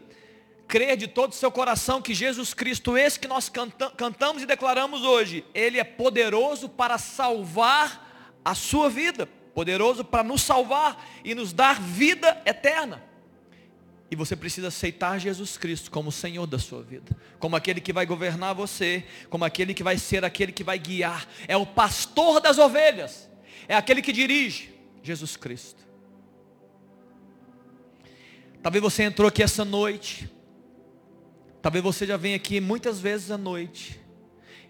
[0.68, 3.52] crer de todo o seu coração que Jesus Cristo, esse que nós
[3.98, 10.42] cantamos e declaramos hoje, Ele é poderoso para salvar a sua vida, poderoso para nos
[10.42, 13.04] salvar e nos dar vida eterna.
[14.14, 18.05] E você precisa aceitar Jesus Cristo como Senhor da sua vida, como aquele que vai
[18.05, 21.28] governar você, como aquele que vai ser aquele que vai guiar.
[21.47, 23.28] É o pastor das ovelhas,
[23.68, 25.82] é aquele que dirige, Jesus Cristo.
[28.61, 30.32] Talvez você entrou aqui essa noite,
[31.59, 33.99] talvez você já venha aqui muitas vezes à noite,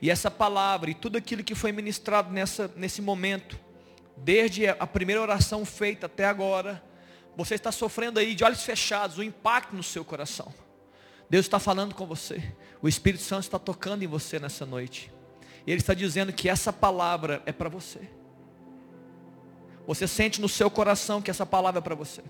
[0.01, 3.59] e essa palavra e tudo aquilo que foi ministrado nessa, nesse momento,
[4.15, 6.81] desde a primeira oração feita até agora,
[7.36, 10.53] você está sofrendo aí de olhos fechados, o impacto no seu coração.
[11.29, 12.43] Deus está falando com você.
[12.81, 15.11] O Espírito Santo está tocando em você nessa noite.
[15.65, 18.01] E Ele está dizendo que essa palavra é para você.
[19.88, 22.21] Você sente no seu coração que essa palavra é para você.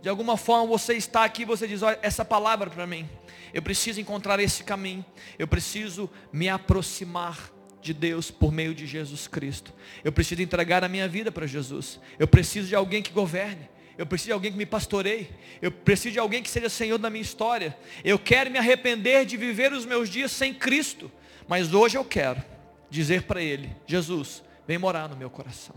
[0.00, 3.08] De alguma forma você está aqui, você diz, olha, essa palavra é para mim.
[3.52, 5.04] Eu preciso encontrar esse caminho.
[5.38, 7.50] Eu preciso me aproximar
[7.80, 9.72] de Deus por meio de Jesus Cristo.
[10.04, 12.00] Eu preciso entregar a minha vida para Jesus.
[12.18, 13.68] Eu preciso de alguém que governe.
[13.96, 15.28] Eu preciso de alguém que me pastoreie.
[15.60, 17.76] Eu preciso de alguém que seja Senhor da minha história.
[18.04, 21.10] Eu quero me arrepender de viver os meus dias sem Cristo.
[21.46, 22.42] Mas hoje eu quero
[22.88, 25.74] dizer para Ele: Jesus, vem morar no meu coração.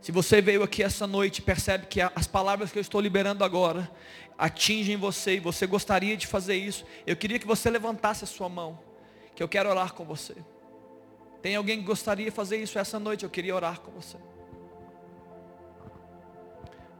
[0.00, 3.90] Se você veio aqui essa noite percebe que as palavras que eu estou liberando agora
[4.38, 8.48] atingem você e você gostaria de fazer isso, eu queria que você levantasse a sua
[8.48, 8.78] mão,
[9.34, 10.36] que eu quero orar com você.
[11.42, 13.24] Tem alguém que gostaria de fazer isso essa noite?
[13.24, 14.16] Eu queria orar com você.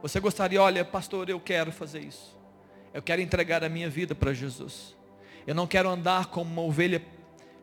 [0.01, 2.37] Você gostaria, olha, pastor, eu quero fazer isso.
[2.93, 4.95] Eu quero entregar a minha vida para Jesus.
[5.45, 7.01] Eu não quero andar como uma ovelha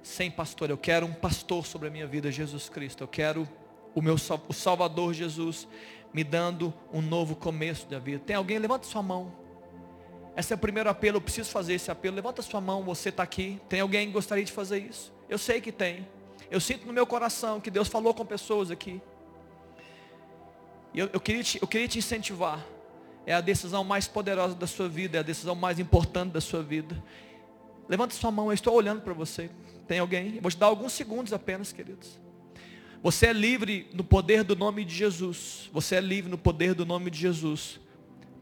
[0.03, 0.71] sem pastor.
[0.71, 3.03] Eu quero um pastor sobre a minha vida, Jesus Cristo.
[3.03, 3.49] Eu quero
[3.95, 4.17] o meu
[4.49, 5.69] o Salvador Jesus
[6.13, 8.23] me dando um novo começo da vida.
[8.25, 8.59] Tem alguém?
[8.59, 9.33] Levanta sua mão.
[10.37, 11.17] Esse é o primeiro apelo.
[11.17, 12.17] Eu preciso fazer esse apelo.
[12.17, 12.83] Levanta sua mão.
[12.85, 13.61] Você está aqui.
[13.69, 15.13] Tem alguém que gostaria de fazer isso?
[15.29, 16.07] Eu sei que tem.
[16.51, 19.01] Eu sinto no meu coração que Deus falou com pessoas aqui.
[20.95, 22.65] E eu, eu, queria te, eu queria te incentivar.
[23.27, 26.63] É a decisão mais poderosa da sua vida, é a decisão mais importante da sua
[26.63, 27.03] vida.
[27.89, 29.51] Levanta sua mão, eu estou olhando para você.
[29.89, 30.37] Tem alguém?
[30.37, 32.19] Eu vou te dar alguns segundos apenas, queridos.
[33.03, 35.69] Você é livre no poder do nome de Jesus.
[35.73, 37.81] Você é livre no poder do nome de Jesus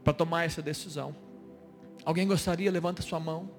[0.03, 1.15] para tomar essa decisão.
[2.05, 2.71] Alguém gostaria?
[2.71, 3.49] Levanta sua mão.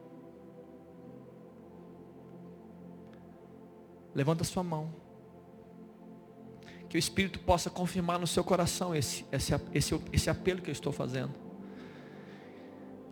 [4.15, 5.04] Levanta sua mão
[6.95, 10.73] que o Espírito possa confirmar no seu coração esse, esse, esse, esse apelo que eu
[10.73, 11.35] estou fazendo.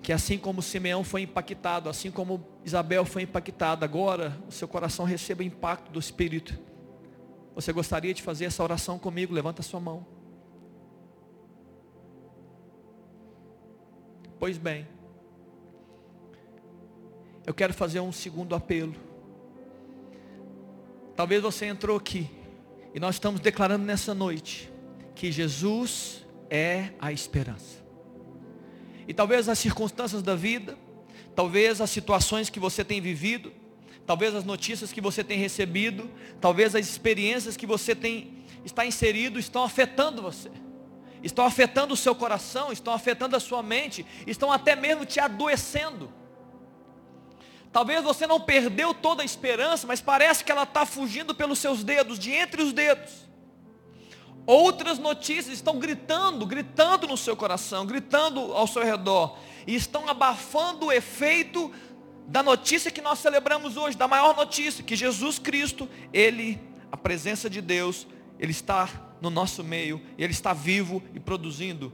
[0.00, 5.04] Que assim como Simeão foi impactado, assim como Isabel foi impactada, agora o seu coração
[5.04, 6.56] receba impacto do Espírito.
[7.56, 9.34] Você gostaria de fazer essa oração comigo?
[9.34, 10.06] Levanta a sua mão.
[14.38, 14.86] Pois bem,
[17.44, 18.94] eu quero fazer um segundo apelo.
[21.16, 22.41] Talvez você entrou aqui
[22.95, 24.70] e nós estamos declarando nessa noite
[25.14, 27.82] que Jesus é a esperança.
[29.09, 30.76] E talvez as circunstâncias da vida,
[31.34, 33.53] talvez as situações que você tem vivido,
[34.07, 39.38] talvez as notícias que você tem recebido, talvez as experiências que você tem está inserido
[39.38, 40.51] estão afetando você.
[41.22, 46.12] Estão afetando o seu coração, estão afetando a sua mente, estão até mesmo te adoecendo.
[47.72, 51.82] Talvez você não perdeu toda a esperança, mas parece que ela está fugindo pelos seus
[51.82, 53.10] dedos, de entre os dedos.
[54.44, 60.86] Outras notícias estão gritando, gritando no seu coração, gritando ao seu redor, e estão abafando
[60.86, 61.72] o efeito
[62.26, 66.60] da notícia que nós celebramos hoje, da maior notícia, que Jesus Cristo, Ele,
[66.90, 68.06] a presença de Deus,
[68.38, 68.88] Ele está
[69.20, 71.90] no nosso meio Ele está vivo e produzindo.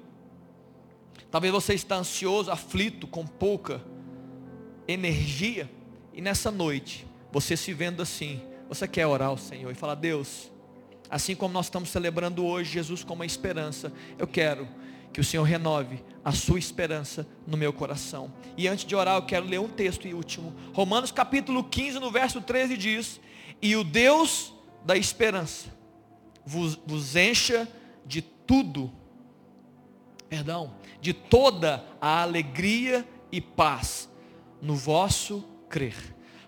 [1.30, 3.80] Talvez você está ansioso, aflito, com pouca
[4.88, 5.70] energia.
[6.14, 10.50] E nessa noite, você se vendo assim, você quer orar ao Senhor e falar, Deus,
[11.10, 14.66] assim como nós estamos celebrando hoje Jesus como a esperança, eu quero
[15.12, 18.32] que o Senhor renove a sua esperança no meu coração.
[18.56, 20.54] E antes de orar, eu quero ler um texto e último.
[20.72, 23.20] Romanos capítulo 15, no verso 13 diz:
[23.60, 24.52] E o Deus
[24.84, 25.68] da esperança
[26.44, 27.68] vos, vos encha
[28.06, 28.92] de tudo,
[30.28, 34.08] perdão, de toda a alegria e paz
[34.60, 35.96] no vosso crer,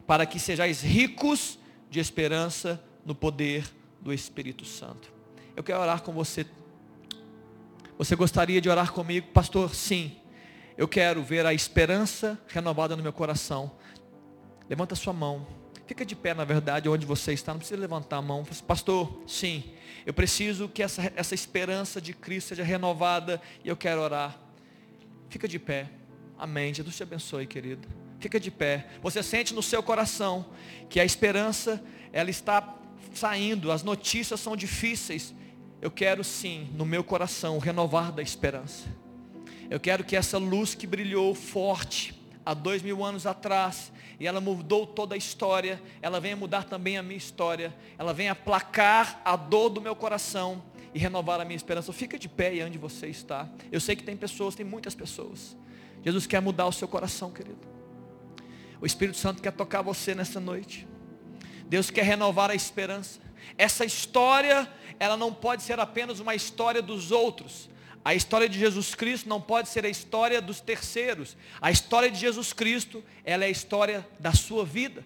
[0.07, 1.59] para que sejais ricos
[1.89, 5.13] de esperança no poder do Espírito Santo.
[5.57, 6.47] Eu quero orar com você.
[7.99, 9.75] Você gostaria de orar comigo, pastor?
[9.75, 10.17] Sim.
[10.77, 13.73] Eu quero ver a esperança renovada no meu coração.
[14.69, 15.47] Levanta sua mão.
[15.87, 17.53] Fica de pé, na verdade, onde você está.
[17.53, 18.45] Não precisa levantar a mão.
[18.67, 19.75] Pastor, sim.
[20.07, 24.39] Eu preciso que essa, essa esperança de Cristo seja renovada e eu quero orar.
[25.29, 25.91] Fica de pé.
[26.39, 26.73] Amém.
[26.73, 28.00] Jesus te abençoe, querido.
[28.21, 28.87] Fica de pé.
[29.03, 30.45] Você sente no seu coração
[30.91, 32.77] que a esperança, ela está
[33.15, 35.35] saindo, as notícias são difíceis.
[35.81, 38.87] Eu quero sim, no meu coração, renovar da esperança.
[39.71, 42.15] Eu quero que essa luz que brilhou forte
[42.45, 46.99] há dois mil anos atrás, e ela mudou toda a história, ela venha mudar também
[46.99, 50.63] a minha história, ela venha aplacar a dor do meu coração
[50.93, 51.91] e renovar a minha esperança.
[51.91, 53.49] Fica de pé e onde você está.
[53.73, 55.57] Eu sei que tem pessoas, tem muitas pessoas.
[56.05, 57.80] Jesus quer mudar o seu coração, querido.
[58.81, 60.89] O Espírito Santo quer tocar você nessa noite.
[61.67, 63.21] Deus quer renovar a esperança.
[63.57, 64.69] Essa história,
[64.99, 67.69] ela não pode ser apenas uma história dos outros.
[68.05, 71.37] A história de Jesus Cristo não pode ser a história dos terceiros.
[71.61, 75.05] A história de Jesus Cristo, ela é a história da sua vida.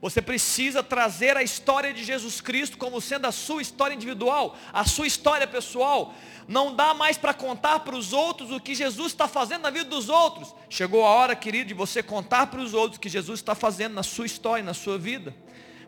[0.00, 4.84] Você precisa trazer a história de Jesus Cristo como sendo a sua história individual, a
[4.84, 6.14] sua história pessoal.
[6.48, 9.84] Não dá mais para contar para os outros o que Jesus está fazendo na vida
[9.84, 10.54] dos outros.
[10.70, 13.92] Chegou a hora, querido, de você contar para os outros o que Jesus está fazendo
[13.92, 15.34] na sua história, na sua vida.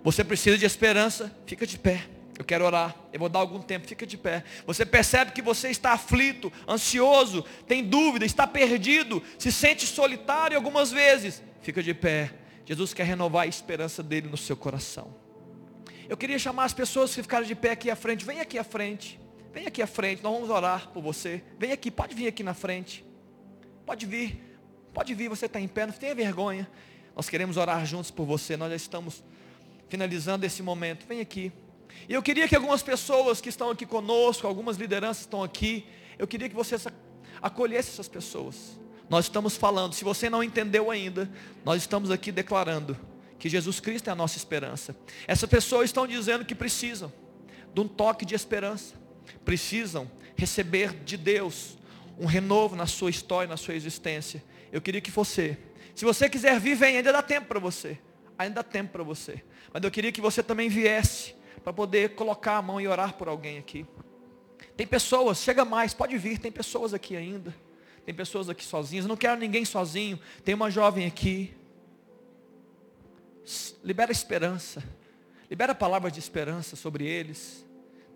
[0.05, 2.07] Você precisa de esperança, fica de pé.
[2.39, 4.45] Eu quero orar, eu vou dar algum tempo, fica de pé.
[4.67, 10.91] Você percebe que você está aflito, ansioso, tem dúvida, está perdido, se sente solitário algumas
[10.91, 11.43] vezes.
[11.63, 12.42] Fica de pé.
[12.65, 15.15] Jesus quer renovar a esperança dele no seu coração.
[16.09, 18.25] Eu queria chamar as pessoas que ficaram de pé aqui à frente.
[18.25, 19.21] Vem aqui à frente.
[19.53, 20.23] Vem aqui à frente.
[20.23, 21.43] Nós vamos orar por você.
[21.59, 23.05] Vem aqui, pode vir aqui na frente.
[23.85, 24.41] Pode vir.
[24.93, 26.71] Pode vir, você está em pé, não tenha vergonha.
[27.17, 28.57] Nós queremos orar juntos por você.
[28.57, 29.25] Nós já estamos
[29.89, 31.07] finalizando esse momento.
[31.07, 31.53] Vem aqui.
[32.09, 35.87] E eu queria que algumas pessoas que estão aqui conosco, algumas lideranças estão aqui,
[36.19, 36.77] eu queria que você
[37.41, 38.79] acolhesse essas pessoas.
[39.13, 41.31] Nós estamos falando, se você não entendeu ainda,
[41.67, 42.99] nós estamos aqui declarando
[43.39, 44.97] que Jesus Cristo é a nossa esperança.
[45.29, 47.13] Essas pessoas estão dizendo que precisam
[47.75, 48.95] de um toque de esperança,
[49.45, 51.77] precisam receber de Deus
[52.19, 54.43] um renovo na sua história, na sua existência.
[54.73, 55.59] Eu queria que você,
[55.95, 57.99] se você quiser vir, vem, ainda dá tempo para você,
[58.39, 59.45] ainda dá tempo para você.
[59.75, 63.29] Mas eu queria que você também viesse para poder colocar a mão e orar por
[63.29, 63.85] alguém aqui.
[64.75, 67.55] Tem pessoas, chega mais, pode vir, tem pessoas aqui ainda.
[68.05, 69.05] Tem pessoas aqui sozinhas.
[69.05, 70.19] Eu não quero ninguém sozinho.
[70.45, 71.55] Tem uma jovem aqui.
[73.83, 74.83] Libera esperança.
[75.51, 77.65] Libera palavras de esperança sobre eles.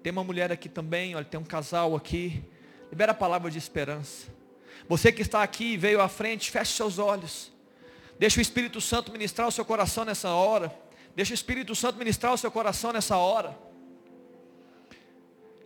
[0.03, 2.43] Tem uma mulher aqui também, olha, tem um casal aqui.
[2.91, 4.29] Libera palavras de esperança.
[4.89, 7.53] Você que está aqui e veio à frente, feche seus olhos.
[8.19, 10.73] Deixa o Espírito Santo ministrar o seu coração nessa hora.
[11.15, 13.59] Deixa o Espírito Santo ministrar o seu coração nessa hora.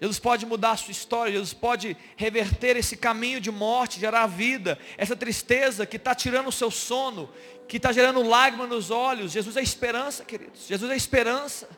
[0.00, 4.78] Jesus pode mudar a sua história, Jesus pode reverter esse caminho de morte, gerar vida,
[4.96, 7.30] essa tristeza que está tirando o seu sono,
[7.68, 9.32] que está gerando lágrimas nos olhos.
[9.32, 10.66] Jesus é esperança, queridos.
[10.66, 11.68] Jesus é esperança.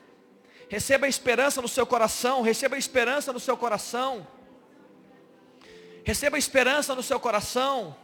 [0.69, 4.25] Receba a esperança no seu coração, receba a esperança no seu coração.
[6.05, 7.97] Receba a esperança no seu coração.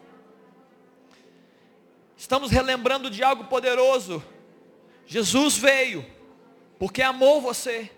[2.16, 4.20] Estamos relembrando de algo poderoso.
[5.06, 6.04] Jesus veio
[6.76, 7.90] porque amou você.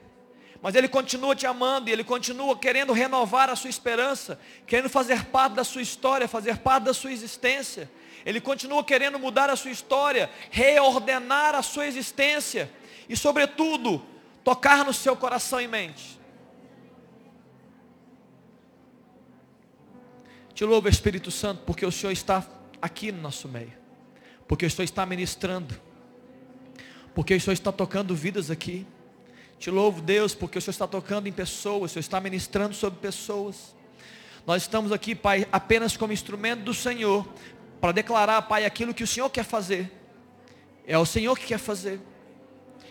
[0.63, 5.25] Mas Ele continua te amando e Ele continua querendo renovar a sua esperança, querendo fazer
[5.27, 7.91] parte da sua história, fazer parte da sua existência.
[8.27, 12.71] Ele continua querendo mudar a sua história, reordenar a sua existência
[13.09, 14.03] e, sobretudo,
[14.45, 16.21] tocar no seu coração e mente.
[20.55, 22.47] Te louvo, Espírito Santo, porque o Senhor está
[22.83, 23.73] aqui no nosso meio,
[24.47, 25.81] porque o Senhor está ministrando,
[27.15, 28.87] porque o Senhor está tocando vidas aqui.
[29.61, 32.99] Te louvo, Deus, porque o Senhor está tocando em pessoas, o Senhor está ministrando sobre
[32.99, 33.77] pessoas.
[34.47, 37.29] Nós estamos aqui, Pai, apenas como instrumento do Senhor,
[37.79, 39.93] para declarar, Pai, aquilo que o Senhor quer fazer.
[40.87, 42.01] É o Senhor que quer fazer.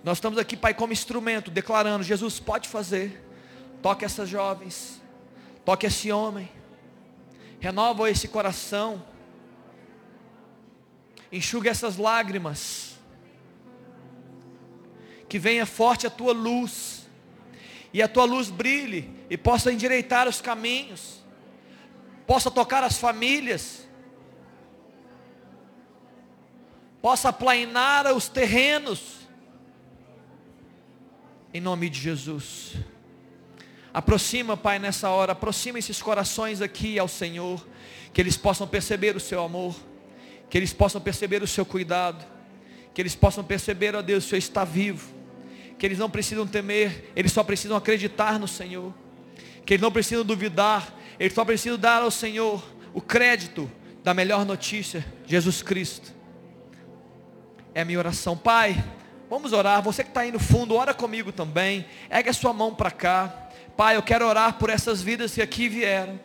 [0.04, 3.20] Nós estamos aqui, Pai, como instrumento, declarando, Jesus pode fazer.
[3.82, 5.02] Toque essas jovens.
[5.66, 6.52] Toque esse homem.
[7.60, 9.04] Renova esse coração.
[11.32, 12.89] Enxuga essas lágrimas.
[15.30, 17.08] Que venha forte a tua luz.
[17.94, 21.24] E a tua luz brilhe e possa endireitar os caminhos.
[22.28, 23.88] Possa tocar as famílias.
[27.02, 29.20] Possa aplainar os terrenos.
[31.54, 32.74] Em nome de Jesus.
[33.92, 37.66] Aproxima, Pai, nessa hora, aproxima esses corações aqui ao Senhor,
[38.14, 39.76] que eles possam perceber o seu amor,
[40.48, 42.24] que eles possam perceber o seu cuidado,
[42.94, 45.12] que eles possam perceber, ó Deus, o Senhor está vivo,
[45.80, 48.94] que eles não precisam temer, eles só precisam acreditar no Senhor,
[49.66, 52.62] que eles não precisam duvidar, eles só precisam dar ao Senhor
[52.94, 53.72] o crédito
[54.04, 56.14] da melhor notícia, Jesus Cristo.
[57.74, 58.84] É a minha oração, Pai.
[59.30, 59.82] Vamos orar.
[59.82, 61.86] Você que está aí no fundo, ora comigo também.
[62.10, 63.50] Ergue a sua mão para cá.
[63.78, 66.20] Pai, eu quero orar por essas vidas que aqui vieram.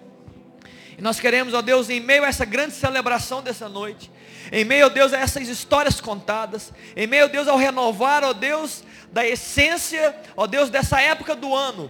[0.97, 4.11] E nós queremos, ó Deus, em meio a essa grande celebração dessa noite,
[4.53, 8.33] em meio, ó Deus, a essas histórias contadas, em meio, ó Deus, ao renovar, ó
[8.33, 8.85] Deus,
[9.15, 11.89] da essência, ó Deus, dessa época do ano,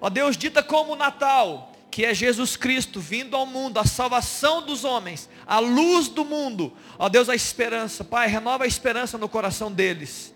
[0.00, 4.84] ó Deus, dita como Natal, que é Jesus Cristo vindo ao mundo, a salvação dos
[4.84, 9.72] homens, a luz do mundo, ó Deus, a esperança, Pai, renova a esperança no coração
[9.72, 10.32] deles,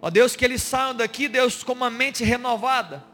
[0.00, 3.04] ó Deus, que eles saiam daqui, Deus, com uma mente renovada,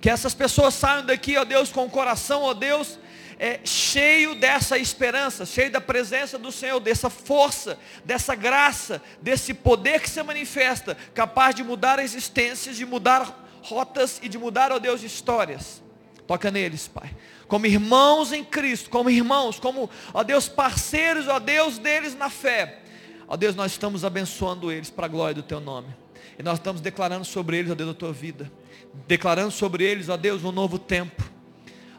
[0.00, 2.98] que essas pessoas saiam daqui, ó Deus, com o coração, ó Deus,
[3.38, 10.00] é, cheio dessa esperança, cheio da presença do Senhor, dessa força, dessa graça, desse poder
[10.00, 15.02] que se manifesta, capaz de mudar existências, de mudar rotas e de mudar, ó Deus,
[15.02, 15.82] histórias.
[16.26, 17.14] Toca neles, Pai.
[17.46, 22.80] Como irmãos em Cristo, como irmãos, como, ó Deus, parceiros, ó Deus, deles na fé.
[23.28, 25.88] Ó Deus, nós estamos abençoando eles para a glória do Teu nome.
[26.38, 28.50] E nós estamos declarando sobre eles, ó Deus, a Tua vida
[29.06, 31.22] declarando sobre eles, ó Deus, um novo tempo.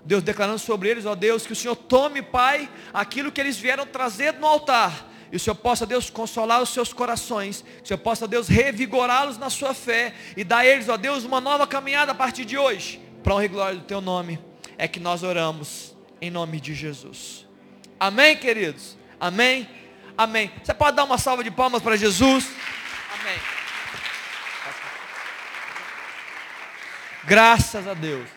[0.08, 3.86] Deus declarando sobre eles, ó Deus, que o Senhor tome, Pai, aquilo que eles vieram
[3.86, 5.12] trazer no altar.
[5.30, 7.62] E o Senhor possa, Deus, consolar os seus corações.
[7.80, 10.16] Que o Senhor possa, Deus, revigorá-los na sua fé.
[10.38, 13.02] E dar a eles, ó Deus, uma nova caminhada a partir de hoje.
[13.22, 14.40] Para honra e glória do Teu nome.
[14.78, 15.94] É que nós oramos.
[16.22, 17.46] Em nome de Jesus.
[18.00, 18.98] Amém, queridos?
[19.20, 19.70] Amém?
[20.18, 20.50] Amém.
[20.64, 22.50] Você pode dar uma salva de palmas para Jesus?
[23.20, 23.38] Amém.
[27.26, 28.37] Graças a Deus.